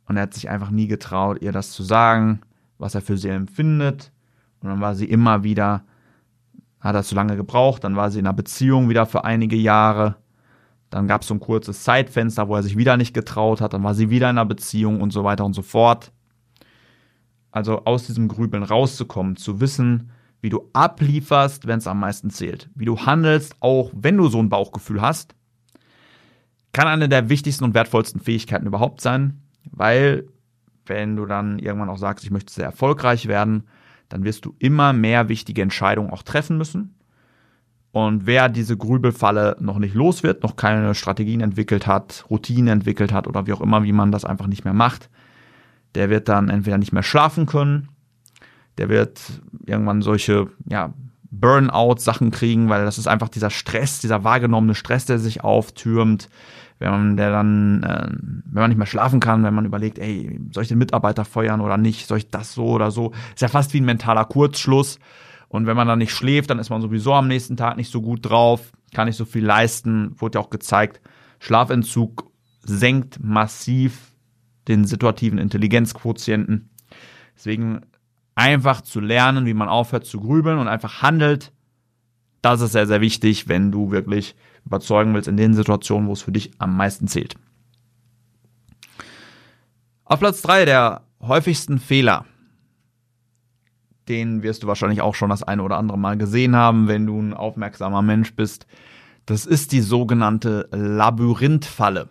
und 0.06 0.16
er 0.16 0.25
hat 0.25 0.34
sich 0.34 0.50
einfach 0.50 0.70
nie 0.70 0.87
getraut, 0.87 1.40
ihr 1.40 1.52
das 1.52 1.72
zu 1.72 1.82
sagen, 1.82 2.40
was 2.78 2.94
er 2.94 3.00
für 3.00 3.16
sie 3.16 3.30
empfindet. 3.30 4.12
Und 4.61 4.68
dann 4.68 4.80
war 4.80 4.94
sie 4.94 5.06
immer 5.06 5.42
wieder, 5.42 5.84
hat 6.80 6.94
er 6.94 7.02
zu 7.02 7.14
lange 7.14 7.37
gebraucht, 7.37 7.84
dann 7.84 7.96
war 7.96 8.11
sie 8.11 8.18
in 8.18 8.26
einer 8.26 8.34
Beziehung 8.34 8.88
wieder 8.88 9.06
für 9.06 9.25
einige 9.25 9.56
Jahre. 9.56 10.16
Dann 10.92 11.08
gab 11.08 11.22
es 11.22 11.28
so 11.28 11.34
ein 11.34 11.40
kurzes 11.40 11.84
Zeitfenster, 11.84 12.49
wo 12.49 12.54
er 12.54 12.62
sich 12.62 12.76
wieder 12.76 12.99
nicht 12.99 13.14
getraut 13.14 13.62
hat, 13.62 13.72
dann 13.72 13.82
war 13.82 13.94
sie 13.94 14.11
wieder 14.11 14.28
in 14.28 14.37
einer 14.37 14.44
Beziehung 14.44 15.00
und 15.00 15.11
so 15.11 15.25
weiter 15.25 15.42
und 15.46 15.54
so 15.54 15.62
fort. 15.62 16.12
Also 17.50 17.87
aus 17.87 18.06
diesem 18.06 18.28
Grübeln 18.28 18.62
rauszukommen, 18.62 19.37
zu 19.37 19.58
wissen, 19.62 20.11
wie 20.42 20.50
du 20.50 20.68
ablieferst, 20.75 21.66
wenn 21.66 21.78
es 21.78 21.87
am 21.87 21.99
meisten 21.99 22.28
zählt. 22.28 22.68
Wie 22.75 22.84
du 22.84 22.99
handelst, 22.99 23.56
auch 23.61 23.90
wenn 23.94 24.18
du 24.18 24.28
so 24.28 24.38
ein 24.38 24.50
Bauchgefühl 24.50 25.00
hast, 25.00 25.34
kann 26.72 26.88
eine 26.88 27.08
der 27.08 27.30
wichtigsten 27.30 27.64
und 27.64 27.72
wertvollsten 27.72 28.20
Fähigkeiten 28.20 28.66
überhaupt 28.66 29.00
sein, 29.00 29.40
weil 29.70 30.26
wenn 30.84 31.16
du 31.16 31.25
dann 31.25 31.58
irgendwann 31.58 31.88
auch 31.88 31.96
sagst, 31.96 32.22
ich 32.22 32.30
möchte 32.30 32.52
sehr 32.52 32.66
erfolgreich 32.66 33.28
werden, 33.28 33.64
dann 34.11 34.25
wirst 34.25 34.44
du 34.44 34.54
immer 34.58 34.92
mehr 34.92 35.30
wichtige 35.30 35.62
Entscheidungen 35.62 36.11
auch 36.11 36.22
treffen 36.22 36.58
müssen. 36.58 36.94
Und 37.92 38.26
wer 38.26 38.49
diese 38.49 38.76
Grübelfalle 38.76 39.56
noch 39.61 39.78
nicht 39.78 39.94
los 39.94 40.22
wird, 40.22 40.42
noch 40.42 40.56
keine 40.56 40.94
Strategien 40.94 41.42
entwickelt 41.42 41.87
hat, 41.87 42.25
Routinen 42.30 42.68
entwickelt 42.68 43.12
hat 43.12 43.26
oder 43.26 43.46
wie 43.46 43.52
auch 43.52 43.61
immer, 43.61 43.84
wie 43.84 43.92
man 43.92 44.11
das 44.11 44.25
einfach 44.25 44.46
nicht 44.46 44.64
mehr 44.64 44.72
macht, 44.72 45.11
der 45.94 46.08
wird 46.08 46.28
dann 46.28 46.49
entweder 46.49 46.78
nicht 46.78 46.92
mehr 46.92 47.02
schlafen 47.02 47.44
können, 47.44 47.88
der 48.78 48.88
wird 48.88 49.20
irgendwann 49.66 50.00
solche 50.00 50.49
ja, 50.64 50.94
Burnout-Sachen 51.30 52.30
kriegen, 52.30 52.70
weil 52.70 52.87
das 52.87 52.96
ist 52.96 53.08
einfach 53.08 53.28
dieser 53.28 53.50
Stress, 53.50 54.00
dieser 54.00 54.25
wahrgenommene 54.25 54.75
Stress, 54.75 55.04
der 55.04 55.18
sich 55.18 55.44
auftürmt 55.44 56.30
wenn 56.82 56.90
man 56.90 57.16
der 57.16 57.30
dann, 57.30 57.82
äh, 57.84 58.08
wenn 58.11 58.61
man 58.61 58.70
nicht 58.70 58.78
mehr 58.78 58.88
schlafen 58.88 59.20
kann, 59.20 59.44
wenn 59.44 59.54
man 59.54 59.64
überlegt, 59.64 60.00
ey, 60.00 60.40
soll 60.50 60.64
ich 60.64 60.68
den 60.68 60.78
Mitarbeiter 60.78 61.25
feuern 61.25 61.61
oder 61.61 61.78
nicht, 61.78 62.08
soll 62.08 62.18
ich 62.18 62.30
das 62.30 62.54
so 62.54 62.66
oder 62.66 62.90
so, 62.90 63.12
ist 63.34 63.40
ja 63.40 63.46
fast 63.46 63.72
wie 63.72 63.80
ein 63.80 63.84
mentaler 63.84 64.25
Kurzschluss. 64.25 64.99
Und 65.52 65.66
wenn 65.66 65.76
man 65.76 65.87
dann 65.87 65.99
nicht 65.99 66.14
schläft, 66.14 66.49
dann 66.49 66.59
ist 66.59 66.71
man 66.71 66.80
sowieso 66.80 67.12
am 67.12 67.28
nächsten 67.28 67.59
Tag 67.59 67.76
nicht 67.76 67.90
so 67.90 68.00
gut 68.00 68.21
drauf, 68.25 68.73
kann 68.94 69.06
nicht 69.06 69.18
so 69.18 69.26
viel 69.26 69.44
leisten, 69.44 70.18
wurde 70.18 70.38
ja 70.38 70.42
auch 70.42 70.49
gezeigt. 70.49 71.02
Schlafentzug 71.40 72.32
senkt 72.64 73.23
massiv 73.23 74.14
den 74.66 74.87
situativen 74.87 75.38
Intelligenzquotienten. 75.38 76.71
Deswegen 77.37 77.82
einfach 78.35 78.80
zu 78.80 78.99
lernen, 78.99 79.44
wie 79.44 79.52
man 79.52 79.68
aufhört 79.68 80.06
zu 80.06 80.21
grübeln 80.21 80.59
und 80.59 80.68
einfach 80.68 81.02
handelt, 81.02 81.52
das 82.40 82.62
ist 82.62 82.73
sehr, 82.73 82.87
sehr 82.87 83.02
wichtig, 83.02 83.47
wenn 83.47 83.71
du 83.71 83.90
wirklich 83.90 84.35
überzeugen 84.64 85.12
willst 85.12 85.28
in 85.28 85.37
den 85.37 85.52
Situationen, 85.52 86.09
wo 86.09 86.14
es 86.14 86.23
für 86.23 86.32
dich 86.32 86.52
am 86.56 86.78
meisten 86.78 87.09
zählt. 87.09 87.35
Auf 90.06 90.18
Platz 90.18 90.40
3 90.40 90.64
der 90.64 91.02
häufigsten 91.21 91.78
Fehler. 91.78 92.25
Den 94.12 94.42
wirst 94.42 94.62
du 94.62 94.66
wahrscheinlich 94.66 95.00
auch 95.00 95.14
schon 95.14 95.31
das 95.31 95.42
eine 95.42 95.62
oder 95.62 95.78
andere 95.78 95.97
Mal 95.97 96.19
gesehen 96.19 96.54
haben, 96.54 96.87
wenn 96.87 97.07
du 97.07 97.19
ein 97.19 97.33
aufmerksamer 97.33 98.02
Mensch 98.02 98.35
bist. 98.35 98.66
Das 99.25 99.47
ist 99.47 99.73
die 99.73 99.81
sogenannte 99.81 100.69
Labyrinthfalle. 100.71 102.11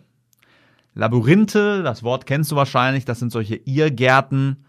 Labyrinthe, 0.96 1.84
das 1.84 2.02
Wort 2.02 2.26
kennst 2.26 2.52
du 2.52 2.56
wahrscheinlich, 2.56 3.06
das 3.06 3.20
sind 3.20 3.32
solche 3.32 3.56
Irrgärten. 3.56 4.66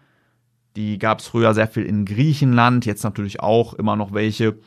Die 0.75 0.99
gab 0.99 1.21
es 1.21 1.27
früher 1.27 1.55
sehr 1.55 1.67
viel 1.67 1.85
in 1.85 2.05
Griechenland, 2.05 2.85
jetzt 2.85 3.03
natürlich 3.03 3.39
auch 3.39 3.73
immer 3.73 3.95
noch 3.95 4.13
welche. 4.13 4.59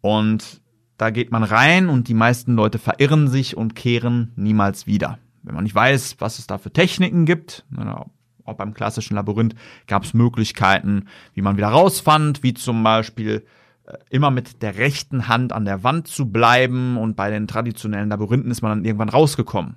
Und 0.00 0.60
da 0.98 1.10
geht 1.10 1.32
man 1.32 1.42
rein 1.42 1.88
und 1.88 2.06
die 2.06 2.14
meisten 2.14 2.54
Leute 2.54 2.78
verirren 2.78 3.26
sich 3.26 3.56
und 3.56 3.74
kehren 3.74 4.30
niemals 4.36 4.86
wieder. 4.86 5.18
Wenn 5.42 5.56
man 5.56 5.64
nicht 5.64 5.74
weiß, 5.74 6.18
was 6.20 6.38
es 6.38 6.46
da 6.46 6.58
für 6.58 6.72
Techniken 6.72 7.24
gibt, 7.24 7.64
auch 8.46 8.54
beim 8.54 8.74
klassischen 8.74 9.14
Labyrinth 9.14 9.54
gab 9.86 10.04
es 10.04 10.14
Möglichkeiten, 10.14 11.06
wie 11.34 11.42
man 11.42 11.56
wieder 11.56 11.68
rausfand, 11.68 12.42
wie 12.42 12.54
zum 12.54 12.82
Beispiel 12.82 13.44
äh, 13.84 13.96
immer 14.10 14.30
mit 14.30 14.62
der 14.62 14.76
rechten 14.76 15.28
Hand 15.28 15.52
an 15.52 15.64
der 15.64 15.84
Wand 15.84 16.08
zu 16.08 16.30
bleiben 16.30 16.96
und 16.96 17.16
bei 17.16 17.30
den 17.30 17.46
traditionellen 17.46 18.08
Labyrinthen 18.08 18.50
ist 18.50 18.62
man 18.62 18.70
dann 18.70 18.84
irgendwann 18.84 19.08
rausgekommen. 19.08 19.76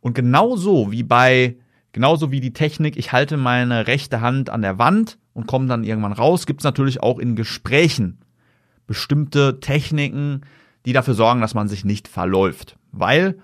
Und 0.00 0.14
genauso 0.14 0.92
wie 0.92 1.02
bei, 1.02 1.56
genauso 1.92 2.30
wie 2.30 2.40
die 2.40 2.52
Technik, 2.52 2.96
ich 2.96 3.12
halte 3.12 3.36
meine 3.36 3.86
rechte 3.86 4.20
Hand 4.20 4.50
an 4.50 4.62
der 4.62 4.78
Wand 4.78 5.18
und 5.32 5.46
komme 5.46 5.66
dann 5.66 5.84
irgendwann 5.84 6.12
raus, 6.12 6.46
gibt 6.46 6.60
es 6.60 6.64
natürlich 6.64 7.02
auch 7.02 7.18
in 7.18 7.36
Gesprächen 7.36 8.18
bestimmte 8.86 9.60
Techniken, 9.60 10.42
die 10.84 10.92
dafür 10.92 11.14
sorgen, 11.14 11.40
dass 11.40 11.54
man 11.54 11.68
sich 11.68 11.84
nicht 11.84 12.08
verläuft. 12.08 12.76
Weil 12.92 13.38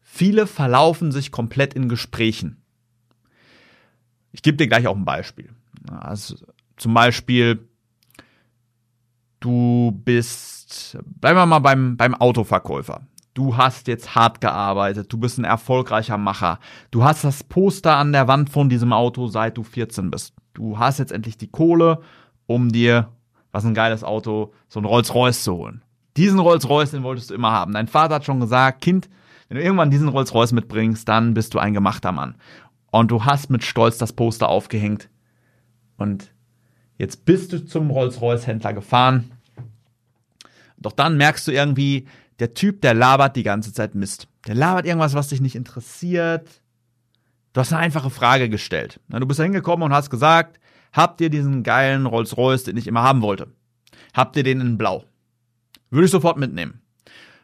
viele 0.00 0.46
verlaufen 0.46 1.12
sich 1.12 1.30
komplett 1.30 1.74
in 1.74 1.88
Gesprächen. 1.88 2.59
Ich 4.32 4.42
gebe 4.42 4.56
dir 4.56 4.68
gleich 4.68 4.86
auch 4.86 4.96
ein 4.96 5.04
Beispiel. 5.04 5.50
Also 5.90 6.36
zum 6.76 6.94
Beispiel, 6.94 7.68
du 9.40 9.92
bist, 10.04 10.98
bleiben 11.20 11.38
wir 11.38 11.46
mal 11.46 11.58
beim, 11.58 11.96
beim 11.96 12.14
Autoverkäufer. 12.14 13.02
du 13.34 13.56
hast 13.56 13.88
jetzt 13.88 14.14
hart 14.14 14.40
gearbeitet, 14.40 15.12
du 15.12 15.18
bist 15.18 15.38
ein 15.38 15.44
erfolgreicher 15.44 16.18
Macher, 16.18 16.58
du 16.90 17.04
hast 17.04 17.24
das 17.24 17.44
Poster 17.44 17.96
an 17.96 18.12
der 18.12 18.28
Wand 18.28 18.50
von 18.50 18.68
diesem 18.68 18.92
Auto, 18.92 19.28
seit 19.28 19.56
du 19.56 19.62
14 19.62 20.10
bist. 20.10 20.34
Du 20.52 20.78
hast 20.78 20.98
jetzt 20.98 21.12
endlich 21.12 21.38
die 21.38 21.50
Kohle, 21.50 22.00
um 22.46 22.70
dir, 22.70 23.08
was 23.52 23.64
ein 23.64 23.74
geiles 23.74 24.04
Auto, 24.04 24.52
so 24.68 24.80
ein 24.80 24.84
Rolls-Royce 24.84 25.44
zu 25.44 25.54
holen. 25.54 25.82
Diesen 26.16 26.40
Rolls-Royce, 26.40 26.90
den 26.90 27.02
wolltest 27.02 27.30
du 27.30 27.34
immer 27.34 27.52
haben. 27.52 27.72
Dein 27.72 27.86
Vater 27.86 28.16
hat 28.16 28.24
schon 28.24 28.40
gesagt, 28.40 28.82
Kind, 28.82 29.08
wenn 29.48 29.58
du 29.58 29.64
irgendwann 29.64 29.90
diesen 29.90 30.08
Rolls-Royce 30.08 30.52
mitbringst, 30.52 31.08
dann 31.08 31.34
bist 31.34 31.54
du 31.54 31.58
ein 31.58 31.72
gemachter 31.72 32.12
Mann. 32.12 32.34
Und 32.90 33.10
du 33.10 33.24
hast 33.24 33.50
mit 33.50 33.64
Stolz 33.64 33.98
das 33.98 34.12
Poster 34.12 34.48
aufgehängt. 34.48 35.08
Und 35.96 36.32
jetzt 36.98 37.24
bist 37.24 37.52
du 37.52 37.64
zum 37.64 37.90
Rolls-Royce-Händler 37.90 38.72
gefahren. 38.72 39.32
Doch 40.76 40.92
dann 40.92 41.16
merkst 41.16 41.46
du 41.46 41.52
irgendwie, 41.52 42.06
der 42.38 42.54
Typ, 42.54 42.80
der 42.80 42.94
labert 42.94 43.36
die 43.36 43.42
ganze 43.42 43.72
Zeit 43.72 43.94
Mist. 43.94 44.28
Der 44.46 44.54
labert 44.54 44.86
irgendwas, 44.86 45.14
was 45.14 45.28
dich 45.28 45.40
nicht 45.40 45.54
interessiert. 45.54 46.62
Du 47.52 47.60
hast 47.60 47.72
eine 47.72 47.82
einfache 47.82 48.10
Frage 48.10 48.48
gestellt. 48.48 48.98
Du 49.08 49.26
bist 49.26 49.38
da 49.38 49.44
hingekommen 49.44 49.84
und 49.84 49.92
hast 49.92 50.08
gesagt, 50.10 50.58
habt 50.92 51.20
ihr 51.20 51.30
diesen 51.30 51.62
geilen 51.62 52.06
Rolls-Royce, 52.06 52.64
den 52.64 52.76
ich 52.76 52.86
immer 52.86 53.02
haben 53.02 53.22
wollte? 53.22 53.48
Habt 54.14 54.36
ihr 54.36 54.42
den 54.42 54.60
in 54.60 54.78
blau? 54.78 55.04
Würde 55.90 56.06
ich 56.06 56.10
sofort 56.10 56.38
mitnehmen. 56.38 56.80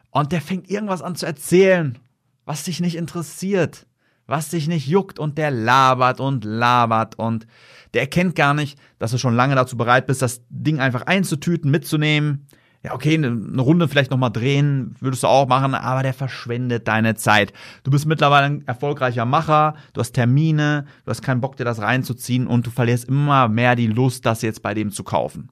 Und 0.09 0.31
der 0.31 0.41
fängt 0.41 0.69
irgendwas 0.69 1.01
an 1.01 1.15
zu 1.15 1.25
erzählen, 1.25 1.99
was 2.45 2.63
dich 2.63 2.79
nicht 2.79 2.95
interessiert, 2.95 3.85
was 4.27 4.49
dich 4.49 4.67
nicht 4.67 4.87
juckt 4.87 5.19
und 5.19 5.37
der 5.37 5.51
labert 5.51 6.19
und 6.19 6.45
labert 6.45 7.15
und 7.15 7.47
der 7.93 8.01
erkennt 8.01 8.35
gar 8.35 8.53
nicht, 8.53 8.77
dass 8.99 9.11
du 9.11 9.17
schon 9.17 9.35
lange 9.35 9.55
dazu 9.55 9.77
bereit 9.77 10.05
bist, 10.05 10.21
das 10.21 10.41
Ding 10.49 10.79
einfach 10.79 11.03
einzutüten, 11.03 11.71
mitzunehmen, 11.71 12.47
ja, 12.83 12.93
okay, 12.93 13.15
eine 13.15 13.61
Runde 13.61 13.87
vielleicht 13.87 14.11
nochmal 14.11 14.31
drehen, 14.31 14.95
würdest 14.99 15.23
du 15.23 15.27
auch 15.27 15.47
machen, 15.47 15.73
aber 15.73 16.03
der 16.03 16.13
verschwendet 16.13 16.87
deine 16.87 17.15
Zeit. 17.15 17.51
Du 17.83 17.91
bist 17.91 18.05
mittlerweile 18.05 18.45
ein 18.45 18.67
erfolgreicher 18.67 19.25
Macher, 19.25 19.75
du 19.93 19.99
hast 19.99 20.13
Termine, 20.13 20.85
du 21.03 21.09
hast 21.09 21.21
keinen 21.21 21.41
Bock, 21.41 21.57
dir 21.57 21.65
das 21.65 21.81
reinzuziehen 21.81 22.45
und 22.45 22.67
du 22.67 22.69
verlierst 22.69 23.05
immer 23.05 23.47
mehr 23.49 23.75
die 23.75 23.87
Lust, 23.87 24.25
das 24.25 24.41
jetzt 24.41 24.61
bei 24.61 24.73
dem 24.73 24.91
zu 24.91 25.03
kaufen. 25.03 25.49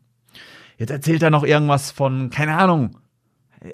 Jetzt 0.77 0.91
erzählt 0.91 1.23
er 1.23 1.29
noch 1.29 1.43
irgendwas 1.43 1.91
von, 1.91 2.29
keine 2.29 2.57
Ahnung, 2.57 2.97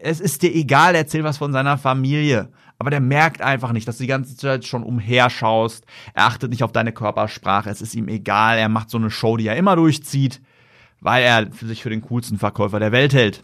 es 0.01 0.19
ist 0.19 0.41
dir 0.41 0.53
egal, 0.53 0.95
erzähl 0.95 1.23
was 1.23 1.37
von 1.37 1.51
seiner 1.51 1.77
Familie. 1.77 2.49
Aber 2.79 2.89
der 2.89 3.01
merkt 3.01 3.41
einfach 3.41 3.73
nicht, 3.73 3.87
dass 3.87 3.97
du 3.97 4.03
die 4.03 4.07
ganze 4.07 4.35
Zeit 4.35 4.65
schon 4.65 4.83
umherschaust. 4.83 5.85
Er 6.13 6.25
achtet 6.25 6.49
nicht 6.49 6.63
auf 6.63 6.71
deine 6.71 6.91
Körpersprache. 6.91 7.69
Es 7.69 7.81
ist 7.81 7.93
ihm 7.93 8.07
egal. 8.07 8.57
Er 8.57 8.69
macht 8.69 8.89
so 8.89 8.97
eine 8.97 9.11
Show, 9.11 9.37
die 9.37 9.47
er 9.47 9.55
immer 9.55 9.75
durchzieht 9.75 10.41
weil 11.01 11.23
er 11.23 11.51
sich 11.51 11.81
für 11.81 11.89
den 11.89 12.01
coolsten 12.01 12.37
Verkäufer 12.37 12.79
der 12.79 12.93
Welt 12.93 13.13
hält. 13.13 13.43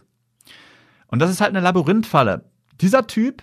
Und 1.08 1.18
das 1.18 1.30
ist 1.30 1.40
halt 1.40 1.50
eine 1.50 1.60
Labyrinthfalle. 1.60 2.44
Dieser 2.80 3.06
Typ, 3.06 3.42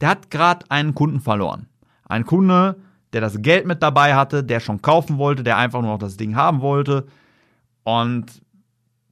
der 0.00 0.08
hat 0.08 0.30
gerade 0.30 0.66
einen 0.70 0.94
Kunden 0.94 1.20
verloren. 1.20 1.68
Ein 2.06 2.24
Kunde, 2.24 2.80
der 3.12 3.20
das 3.20 3.40
Geld 3.42 3.66
mit 3.66 3.82
dabei 3.82 4.14
hatte, 4.14 4.42
der 4.42 4.60
schon 4.60 4.82
kaufen 4.82 5.18
wollte, 5.18 5.44
der 5.44 5.58
einfach 5.58 5.82
nur 5.82 5.92
noch 5.92 5.98
das 5.98 6.16
Ding 6.16 6.34
haben 6.34 6.60
wollte 6.62 7.06
und 7.84 8.42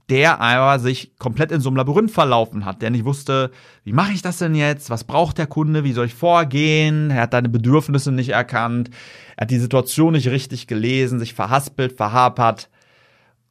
der 0.08 0.40
aber 0.40 0.78
sich 0.78 1.16
komplett 1.18 1.52
in 1.52 1.60
so 1.60 1.68
einem 1.68 1.76
Labyrinth 1.76 2.10
verlaufen 2.10 2.64
hat, 2.64 2.80
der 2.80 2.90
nicht 2.90 3.04
wusste, 3.04 3.50
wie 3.84 3.92
mache 3.92 4.12
ich 4.12 4.22
das 4.22 4.38
denn 4.38 4.54
jetzt? 4.54 4.88
Was 4.88 5.04
braucht 5.04 5.36
der 5.36 5.46
Kunde? 5.46 5.84
Wie 5.84 5.92
soll 5.92 6.06
ich 6.06 6.14
vorgehen? 6.14 7.10
Er 7.10 7.22
hat 7.22 7.34
deine 7.34 7.50
Bedürfnisse 7.50 8.10
nicht 8.10 8.30
erkannt. 8.30 8.90
Er 9.36 9.42
hat 9.42 9.50
die 9.50 9.58
Situation 9.58 10.14
nicht 10.14 10.28
richtig 10.28 10.66
gelesen, 10.66 11.18
sich 11.18 11.34
verhaspelt, 11.34 11.92
verhapert 11.92 12.70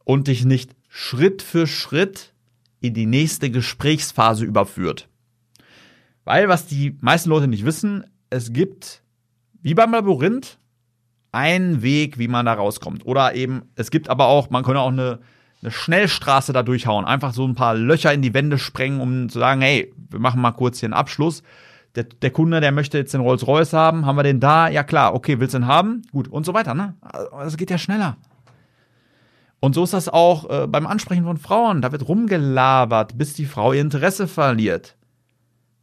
und 0.03 0.27
dich 0.27 0.45
nicht 0.45 0.75
Schritt 0.89 1.41
für 1.41 1.67
Schritt 1.67 2.33
in 2.79 2.93
die 2.93 3.05
nächste 3.05 3.51
Gesprächsphase 3.51 4.45
überführt. 4.45 5.09
Weil, 6.23 6.49
was 6.49 6.65
die 6.65 6.97
meisten 7.01 7.29
Leute 7.29 7.47
nicht 7.47 7.65
wissen, 7.65 8.05
es 8.29 8.51
gibt, 8.51 9.03
wie 9.61 9.73
beim 9.73 9.91
Labyrinth, 9.91 10.57
einen 11.31 11.81
Weg, 11.81 12.17
wie 12.17 12.27
man 12.27 12.45
da 12.45 12.53
rauskommt. 12.53 13.05
Oder 13.05 13.35
eben, 13.35 13.69
es 13.75 13.91
gibt 13.91 14.09
aber 14.09 14.27
auch, 14.27 14.49
man 14.49 14.63
könnte 14.63 14.79
auch 14.79 14.91
eine, 14.91 15.19
eine 15.61 15.71
Schnellstraße 15.71 16.53
da 16.53 16.63
durchhauen. 16.63 17.05
Einfach 17.05 17.33
so 17.33 17.45
ein 17.47 17.55
paar 17.55 17.75
Löcher 17.75 18.13
in 18.13 18.21
die 18.21 18.33
Wände 18.33 18.57
sprengen, 18.57 19.01
um 19.01 19.29
zu 19.29 19.39
sagen, 19.39 19.61
hey, 19.61 19.93
wir 20.09 20.19
machen 20.19 20.41
mal 20.41 20.51
kurz 20.51 20.79
hier 20.79 20.87
einen 20.87 20.93
Abschluss. 20.93 21.43
Der, 21.95 22.03
der 22.03 22.29
Kunde, 22.29 22.61
der 22.61 22.71
möchte 22.71 22.98
jetzt 22.98 23.13
den 23.13 23.22
Rolls-Royce 23.22 23.74
haben, 23.74 24.05
haben 24.05 24.17
wir 24.17 24.24
den 24.24 24.39
da? 24.39 24.70
Ja 24.70 24.83
klar, 24.83 25.15
okay, 25.15 25.39
willst 25.39 25.55
du 25.55 25.59
den 25.59 25.67
haben? 25.67 26.03
Gut, 26.11 26.27
und 26.27 26.46
so 26.46 26.53
weiter, 26.53 26.75
ne? 26.75 26.96
Also, 27.01 27.29
das 27.31 27.57
geht 27.57 27.72
ja 27.72 27.77
schneller. 27.77 28.17
Und 29.59 29.74
so 29.74 29.83
ist 29.83 29.93
das 29.93 30.07
auch 30.07 30.50
äh, 30.50 30.67
beim 30.67 30.85
Ansprechen 30.85 31.24
von 31.24 31.37
Frauen. 31.37 31.81
Da 31.81 31.91
wird 31.91 32.07
rumgelabert, 32.07 33.17
bis 33.17 33.33
die 33.33 33.46
Frau 33.46 33.74
ihr 33.74 33.81
Interesse 33.81 34.27
verliert. 34.27 34.96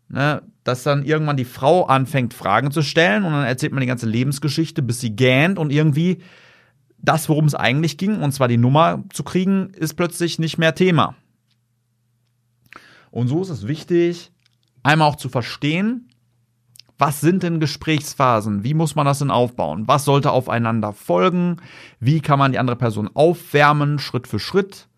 Ne? 0.08 0.42
Dass 0.62 0.84
dann 0.84 1.04
irgendwann 1.04 1.37
die 1.37 1.44
Frau 1.44 1.84
anfängt, 1.87 2.34
Fragen 2.34 2.70
zu 2.70 2.82
stellen 2.82 3.24
und 3.24 3.32
dann 3.32 3.44
erzählt 3.44 3.72
man 3.72 3.80
die 3.80 3.88
ganze 3.88 4.06
Lebensgeschichte, 4.06 4.82
bis 4.82 5.00
sie 5.00 5.16
gähnt 5.16 5.58
und 5.58 5.72
irgendwie 5.72 6.22
das, 7.04 7.28
worum 7.28 7.44
es 7.44 7.54
eigentlich 7.54 7.98
ging, 7.98 8.20
und 8.20 8.32
zwar 8.32 8.48
die 8.48 8.56
Nummer 8.56 9.04
zu 9.12 9.24
kriegen, 9.24 9.70
ist 9.70 9.94
plötzlich 9.94 10.38
nicht 10.38 10.58
mehr 10.58 10.74
Thema. 10.74 11.14
Und 13.10 13.28
so 13.28 13.42
ist 13.42 13.50
es 13.50 13.66
wichtig, 13.66 14.32
einmal 14.82 15.08
auch 15.08 15.16
zu 15.16 15.28
verstehen, 15.28 16.08
was 16.98 17.20
sind 17.20 17.42
denn 17.42 17.60
Gesprächsphasen? 17.60 18.62
Wie 18.62 18.74
muss 18.74 18.94
man 18.94 19.06
das 19.06 19.18
denn 19.18 19.30
aufbauen? 19.30 19.88
Was 19.88 20.04
sollte 20.04 20.30
aufeinander 20.30 20.92
folgen? 20.92 21.56
Wie 21.98 22.20
kann 22.20 22.38
man 22.38 22.52
die 22.52 22.58
andere 22.58 22.76
Person 22.76 23.10
aufwärmen, 23.14 23.98
Schritt 23.98 24.28
für 24.28 24.38
Schritt, 24.38 24.88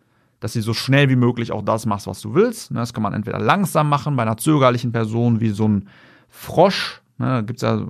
dass 0.40 0.52
sie 0.52 0.60
so 0.60 0.74
schnell 0.74 1.08
wie 1.08 1.16
möglich 1.16 1.52
auch 1.52 1.62
das 1.62 1.86
macht, 1.86 2.06
was 2.06 2.20
du 2.20 2.34
willst? 2.34 2.70
Ne, 2.70 2.80
das 2.80 2.92
kann 2.92 3.02
man 3.02 3.14
entweder 3.14 3.38
langsam 3.38 3.88
machen, 3.88 4.14
bei 4.16 4.22
einer 4.22 4.36
zögerlichen 4.36 4.92
Person 4.92 5.40
wie 5.40 5.50
so 5.50 5.68
ein 5.68 5.88
Frosch. 6.28 7.00
Ne, 7.16 7.26
da 7.26 7.40
gibt 7.40 7.62
es 7.62 7.62
ja 7.62 7.86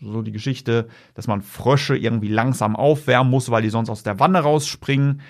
so 0.00 0.22
die 0.22 0.32
Geschichte, 0.32 0.88
dass 1.14 1.26
man 1.26 1.42
Frösche 1.42 1.96
irgendwie 1.96 2.28
langsam 2.28 2.76
aufwärmen 2.76 3.30
muss, 3.30 3.50
weil 3.50 3.62
die 3.62 3.70
sonst 3.70 3.90
aus 3.90 4.02
der 4.02 4.20
Wanne 4.20 4.40
rausspringen. 4.40 5.20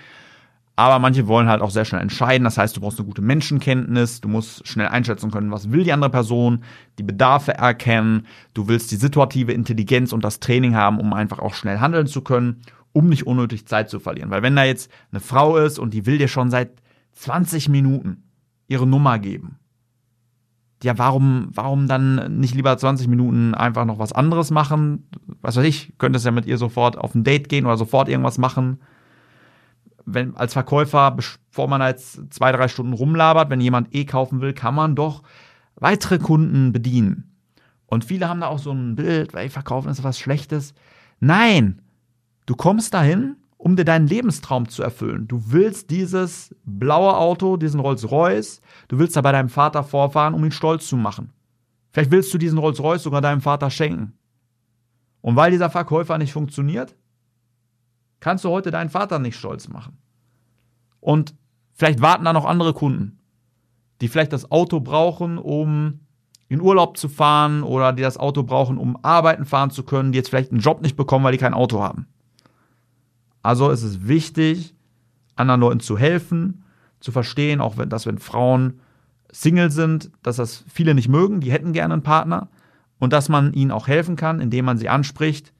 Aber 0.77 1.01
manche 1.01 1.27
wollen 1.27 1.49
halt 1.49 1.61
auch 1.61 1.71
sehr 1.71 1.85
schnell 1.85 2.03
entscheiden. 2.03 2.45
Das 2.45 2.57
heißt, 2.57 2.77
du 2.77 2.81
brauchst 2.81 3.01
eine 3.01 3.09
gute 3.09 3.21
Menschenkenntnis, 3.21 4.21
du 4.21 4.29
musst 4.29 4.67
schnell 4.69 4.87
einschätzen 4.87 5.33
können, 5.33 5.51
was 5.51 5.73
will 5.73 5.83
die 5.83 5.93
andere 5.93 6.11
Person, 6.11 6.63
die 6.99 7.03
Bedarfe 7.03 7.55
erkennen, 7.55 8.27
du 8.55 8.69
willst 8.69 8.93
die 8.93 8.97
situative 8.97 9.53
Intelligenz 9.53 10.13
und 10.13 10.23
das 10.23 10.39
Training 10.39 10.77
haben, 10.77 11.01
um 11.01 11.13
einfach 11.13 11.41
auch 11.41 11.55
schnell 11.55 11.81
handeln 11.81 12.07
zu 12.07 12.23
können, 12.23 12.63
um 12.93 13.09
nicht 13.09 13.27
unnötig 13.27 13.67
Zeit 13.67 13.91
zu 13.91 13.99
verlieren. 13.99 14.31
Weil 14.31 14.43
wenn 14.43 14.55
da 14.55 14.63
jetzt 14.63 14.89
eine 15.11 15.21
Frau 15.21 15.57
ist 15.57 15.81
und 15.81 15.95
die 15.95 16.07
will 16.07 16.19
dir 16.19 16.29
schon 16.29 16.51
seit 16.51 16.71
20 17.15 17.69
Minuten 17.69 18.23
ihre 18.69 18.87
Nummer 18.87 19.19
geben, 19.19 19.58
ja, 20.83 20.97
warum, 20.97 21.49
warum 21.53 21.89
dann 21.89 22.39
nicht 22.39 22.55
lieber 22.55 22.77
20 22.77 23.09
Minuten 23.09 23.55
einfach 23.55 23.85
noch 23.85 23.99
was 23.99 24.13
anderes 24.13 24.51
machen? 24.51 25.09
Was 25.41 25.57
weiß 25.57 25.65
ich, 25.65 25.93
könntest 25.99 26.25
ja 26.25 26.31
mit 26.31 26.47
ihr 26.47 26.59
sofort 26.59 26.97
auf 26.97 27.15
ein 27.15 27.25
Date 27.25 27.49
gehen 27.49 27.67
oder 27.67 27.77
sofort 27.77 28.09
irgendwas 28.09 28.39
machen 28.39 28.79
wenn 30.13 30.37
als 30.37 30.55
Verkäufer, 30.55 31.11
bevor 31.11 31.69
man 31.69 31.83
jetzt 31.83 32.33
zwei, 32.33 32.53
drei 32.53 32.69
Stunden 32.69 32.93
rumlabert, 32.93 33.51
wenn 33.51 33.61
jemand 33.61 33.95
eh 33.95 34.05
kaufen 34.05 34.41
will, 34.41 34.55
kann 34.55 34.75
man 34.75 34.97
doch 34.97 35.23
weitere 35.77 36.19
Kunden 36.19 36.73
bedienen. 36.73 37.37
Und 37.87 38.05
viele 38.05 38.29
haben 38.29 38.41
da 38.41 38.49
auch 38.49 38.59
so 38.59 38.73
ein 38.73 38.97
Bild, 38.97 39.35
weil 39.35 39.49
verkaufen 39.49 39.91
ist 39.91 40.05
was 40.05 40.19
Schlechtes. 40.19 40.75
Nein, 41.21 41.83
du 42.47 42.55
kommst 42.55 42.95
dahin, 42.95 43.37
um 43.59 43.77
dir 43.77 43.85
deinen 43.85 44.07
Lebenstraum 44.07 44.69
zu 44.69 44.83
erfüllen. 44.83 45.29
Du 45.29 45.53
willst 45.53 45.91
dieses 45.91 46.55
blaue 46.65 47.17
Auto, 47.17 47.57
diesen 47.57 47.81
Rolls-Royce, 47.81 48.63
du 48.87 48.99
willst 48.99 49.17
da 49.17 49.21
bei 49.21 49.33
deinem 49.33 49.49
Vater 49.49 49.83
vorfahren, 49.83 50.33
um 50.33 50.45
ihn 50.45 50.53
stolz 50.53 50.89
zu 50.89 50.97
machen. 50.97 51.33
Vielleicht 51.91 52.13
willst 52.13 52.33
du 52.33 52.39
diesen 52.39 52.59
Rolls-Royce 52.59 53.03
sogar 53.03 53.21
deinem 53.21 53.41
Vater 53.41 53.71
schenken. 53.71 54.15
Und 55.21 55.37
weil 55.37 55.51
dieser 55.51 55.71
Verkäufer 55.71 56.17
nicht 56.17 56.33
funktioniert, 56.33 56.95
kannst 58.21 58.45
du 58.45 58.51
heute 58.51 58.71
deinen 58.71 58.91
Vater 58.91 59.19
nicht 59.19 59.37
stolz 59.37 59.69
machen. 59.69 59.99
Und 61.01 61.35
vielleicht 61.75 62.01
warten 62.01 62.25
da 62.25 62.33
noch 62.33 62.45
andere 62.45 62.73
Kunden, 62.73 63.19
die 64.01 64.09
vielleicht 64.09 64.33
das 64.33 64.51
Auto 64.53 64.81
brauchen, 64.81 65.37
um 65.37 66.01
in 66.49 66.61
Urlaub 66.61 66.97
zu 66.97 67.09
fahren 67.09 67.65
oder 67.65 67.93
die 67.93 68.03
das 68.03 68.17
Auto 68.17 68.45
brauchen, 68.45 68.79
um 68.79 68.97
arbeiten 69.03 69.45
fahren 69.45 69.71
zu 69.71 69.83
können, 69.83 70.13
die 70.13 70.19
jetzt 70.19 70.31
vielleicht 70.31 70.53
einen 70.53 70.61
Job 70.61 70.81
nicht 70.81 70.97
bekommen, 70.97 71.25
weil 71.25 71.33
die 71.33 71.39
kein 71.39 71.55
Auto 71.55 71.83
haben. 71.83 72.07
Also 73.49 73.71
ist 73.71 73.83
es 73.83 74.07
wichtig, 74.07 74.75
anderen 75.35 75.63
Leuten 75.63 75.81
zu 75.81 75.97
helfen, 75.97 76.65
zu 77.01 77.13
verstehen, 77.13 77.63
auch 77.63 77.79
wenn, 77.79 77.89
dass 77.89 78.05
wenn 78.05 78.19
Frauen 78.19 78.81
Single 79.33 79.71
sind, 79.71 80.11
dass 80.23 80.37
das 80.37 80.67
viele 80.69 80.95
nicht 80.95 81.09
mögen, 81.09 81.41
die 81.41 81.51
hätten 81.51 81.73
gerne 81.73 81.95
einen 81.95 82.03
Partner 82.03 82.51
und 82.99 83.15
dass 83.15 83.31
man 83.31 83.55
ihnen 83.55 83.71
auch 83.71 83.89
helfen 83.89 84.17
kann, 84.17 84.43
indem 84.43 84.67
man 84.67 84.77
sie 84.77 84.91
anspricht, 84.91 85.55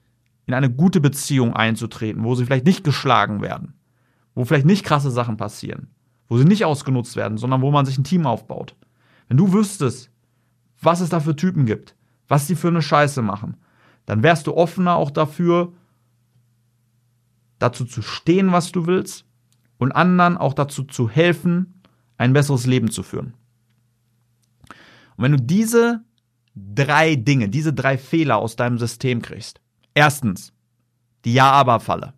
in 0.45 0.53
eine 0.53 0.69
gute 0.69 1.01
Beziehung 1.01 1.55
einzutreten, 1.55 2.23
wo 2.23 2.35
sie 2.35 2.45
vielleicht 2.45 2.67
nicht 2.67 2.83
geschlagen 2.83 3.41
werden, 3.41 3.73
wo 4.35 4.45
vielleicht 4.45 4.67
nicht 4.67 4.85
krasse 4.85 5.09
Sachen 5.09 5.37
passieren, 5.37 5.87
wo 6.27 6.37
sie 6.37 6.45
nicht 6.45 6.65
ausgenutzt 6.65 7.15
werden, 7.15 7.39
sondern 7.39 7.63
wo 7.63 7.71
man 7.71 7.87
sich 7.87 7.97
ein 7.97 8.03
Team 8.03 8.27
aufbaut. 8.27 8.75
Wenn 9.29 9.37
du 9.37 9.51
wüsstest, 9.51 10.11
was 10.79 11.01
es 11.01 11.09
da 11.09 11.21
für 11.21 11.35
Typen 11.35 11.65
gibt, 11.65 11.95
was 12.27 12.45
die 12.45 12.55
für 12.55 12.67
eine 12.67 12.83
Scheiße 12.83 13.23
machen, 13.23 13.57
dann 14.05 14.21
wärst 14.21 14.45
du 14.45 14.55
offener 14.55 14.95
auch 14.95 15.09
dafür, 15.09 15.73
dazu 17.59 17.85
zu 17.85 18.01
stehen, 18.01 18.51
was 18.51 18.71
du 18.71 18.87
willst 18.87 19.25
und 19.77 19.91
anderen 19.91 20.37
auch 20.37 20.53
dazu 20.53 20.83
zu 20.83 21.09
helfen, 21.09 21.81
ein 22.17 22.33
besseres 22.33 22.65
Leben 22.65 22.89
zu 22.89 23.03
führen. 23.03 23.33
Und 25.15 25.23
wenn 25.23 25.31
du 25.33 25.41
diese 25.41 26.03
drei 26.55 27.15
Dinge, 27.15 27.49
diese 27.49 27.73
drei 27.73 27.97
Fehler 27.97 28.37
aus 28.37 28.55
deinem 28.55 28.77
System 28.77 29.21
kriegst. 29.21 29.61
Erstens, 29.93 30.53
die 31.25 31.33
Ja-Aber-Falle. 31.33 32.13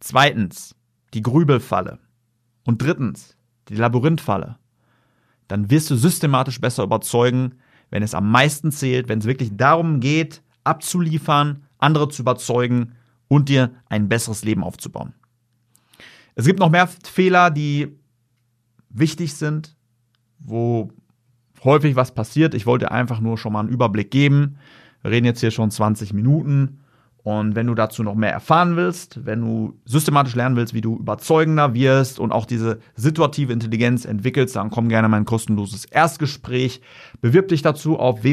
Zweitens, 0.00 0.74
die 1.14 1.22
Grübelfalle. 1.22 1.98
Und 2.64 2.82
drittens, 2.82 3.36
die 3.68 3.74
Labyrinthfalle. 3.74 4.58
Dann 5.48 5.70
wirst 5.70 5.90
du 5.90 5.96
systematisch 5.96 6.60
besser 6.60 6.84
überzeugen, 6.84 7.54
wenn 7.90 8.02
es 8.02 8.14
am 8.14 8.30
meisten 8.30 8.70
zählt, 8.70 9.08
wenn 9.08 9.20
es 9.20 9.24
wirklich 9.24 9.56
darum 9.56 10.00
geht, 10.00 10.42
abzuliefern, 10.64 11.64
andere 11.78 12.08
zu 12.08 12.22
überzeugen 12.22 12.94
und 13.28 13.48
dir 13.48 13.70
ein 13.88 14.08
besseres 14.08 14.44
Leben 14.44 14.64
aufzubauen. 14.64 15.14
Es 16.34 16.46
gibt 16.46 16.58
noch 16.58 16.70
mehr 16.70 16.88
Fehler, 17.04 17.50
die 17.50 17.88
wichtig 18.90 19.34
sind, 19.34 19.76
wo 20.38 20.90
häufig 21.64 21.96
was 21.96 22.14
passiert. 22.14 22.54
Ich 22.54 22.66
wollte 22.66 22.90
einfach 22.90 23.20
nur 23.20 23.38
schon 23.38 23.52
mal 23.52 23.60
einen 23.60 23.68
Überblick 23.68 24.10
geben. 24.10 24.58
Wir 25.02 25.10
reden 25.10 25.26
jetzt 25.26 25.40
hier 25.40 25.50
schon 25.50 25.70
20 25.70 26.12
Minuten. 26.12 26.80
Und 27.24 27.56
wenn 27.56 27.66
du 27.66 27.74
dazu 27.74 28.02
noch 28.02 28.14
mehr 28.14 28.32
erfahren 28.32 28.76
willst, 28.76 29.26
wenn 29.26 29.40
du 29.40 29.78
systematisch 29.84 30.34
lernen 30.34 30.56
willst, 30.56 30.72
wie 30.72 30.80
du 30.80 30.96
überzeugender 30.96 31.74
wirst 31.74 32.18
und 32.18 32.32
auch 32.32 32.46
diese 32.46 32.78
situative 32.94 33.52
Intelligenz 33.52 34.04
entwickelst, 34.04 34.56
dann 34.56 34.70
komm 34.70 34.88
gerne 34.88 35.06
in 35.06 35.10
mein 35.10 35.24
kostenloses 35.24 35.84
Erstgespräch. 35.84 36.80
Bewirb 37.20 37.48
dich 37.48 37.62
dazu 37.62 37.98
auf 37.98 38.24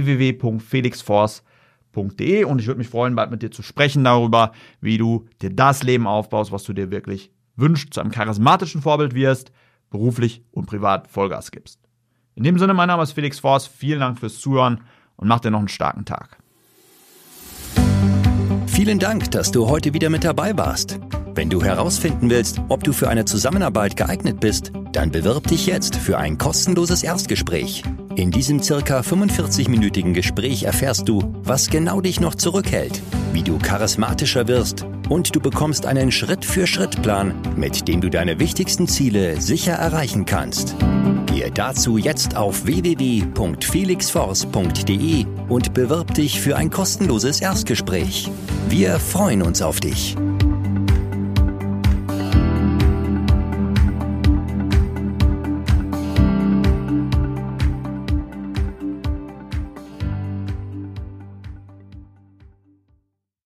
www.felixforce.de 1.95 2.43
und 2.43 2.59
ich 2.59 2.67
würde 2.67 2.77
mich 2.77 2.89
freuen, 2.89 3.15
bald 3.15 3.31
mit 3.31 3.41
dir 3.41 3.51
zu 3.51 3.63
sprechen 3.63 4.03
darüber, 4.03 4.51
wie 4.81 4.97
du 4.97 5.25
dir 5.41 5.49
das 5.49 5.83
Leben 5.83 6.07
aufbaust, 6.07 6.51
was 6.51 6.63
du 6.63 6.73
dir 6.73 6.91
wirklich 6.91 7.31
wünschst, 7.55 7.93
zu 7.93 8.01
einem 8.01 8.11
charismatischen 8.11 8.81
Vorbild 8.81 9.15
wirst, 9.15 9.51
beruflich 9.89 10.43
und 10.51 10.65
privat 10.65 11.07
Vollgas 11.07 11.51
gibst. 11.51 11.79
In 12.35 12.43
dem 12.43 12.59
Sinne, 12.59 12.73
mein 12.73 12.87
Name 12.87 13.03
ist 13.03 13.13
Felix 13.13 13.39
Force. 13.39 13.65
Vielen 13.65 14.01
Dank 14.01 14.19
fürs 14.19 14.39
Zuhören 14.39 14.81
und 15.15 15.27
mach 15.27 15.39
dir 15.39 15.51
noch 15.51 15.59
einen 15.59 15.69
starken 15.69 16.03
Tag. 16.03 16.37
Vielen 18.67 18.99
Dank, 18.99 19.31
dass 19.31 19.51
du 19.51 19.69
heute 19.69 19.93
wieder 19.93 20.09
mit 20.09 20.25
dabei 20.25 20.57
warst. 20.57 20.99
Wenn 21.33 21.49
du 21.49 21.63
herausfinden 21.63 22.29
willst, 22.29 22.59
ob 22.67 22.83
du 22.83 22.91
für 22.91 23.07
eine 23.07 23.23
Zusammenarbeit 23.23 23.95
geeignet 23.95 24.41
bist, 24.41 24.73
dann 24.91 25.11
bewirb 25.11 25.47
dich 25.47 25.65
jetzt 25.65 25.95
für 25.95 26.17
ein 26.17 26.37
kostenloses 26.37 27.03
Erstgespräch. 27.03 27.83
In 28.15 28.31
diesem 28.31 28.63
circa 28.63 29.01
45-minütigen 29.01 30.13
Gespräch 30.13 30.63
erfährst 30.63 31.09
du, 31.09 31.35
was 31.43 31.69
genau 31.69 31.99
dich 31.99 32.21
noch 32.21 32.35
zurückhält, 32.35 33.01
wie 33.33 33.43
du 33.43 33.57
charismatischer 33.57 34.47
wirst 34.47 34.85
und 35.09 35.35
du 35.35 35.41
bekommst 35.41 35.85
einen 35.85 36.13
Schritt-für-Schritt-Plan, 36.13 37.33
mit 37.57 37.89
dem 37.89 37.99
du 37.99 38.09
deine 38.09 38.39
wichtigsten 38.39 38.87
Ziele 38.87 39.41
sicher 39.41 39.73
erreichen 39.73 40.23
kannst. 40.25 40.77
Gehe 41.25 41.51
dazu 41.51 41.97
jetzt 41.97 42.37
auf 42.37 42.65
www.felixforce.de 42.65 45.25
und 45.49 45.73
bewirb 45.73 46.13
dich 46.13 46.39
für 46.39 46.55
ein 46.55 46.69
kostenloses 46.69 47.41
Erstgespräch. 47.41 48.31
Wir 48.69 48.97
freuen 48.99 49.41
uns 49.41 49.61
auf 49.61 49.81
dich. 49.81 50.15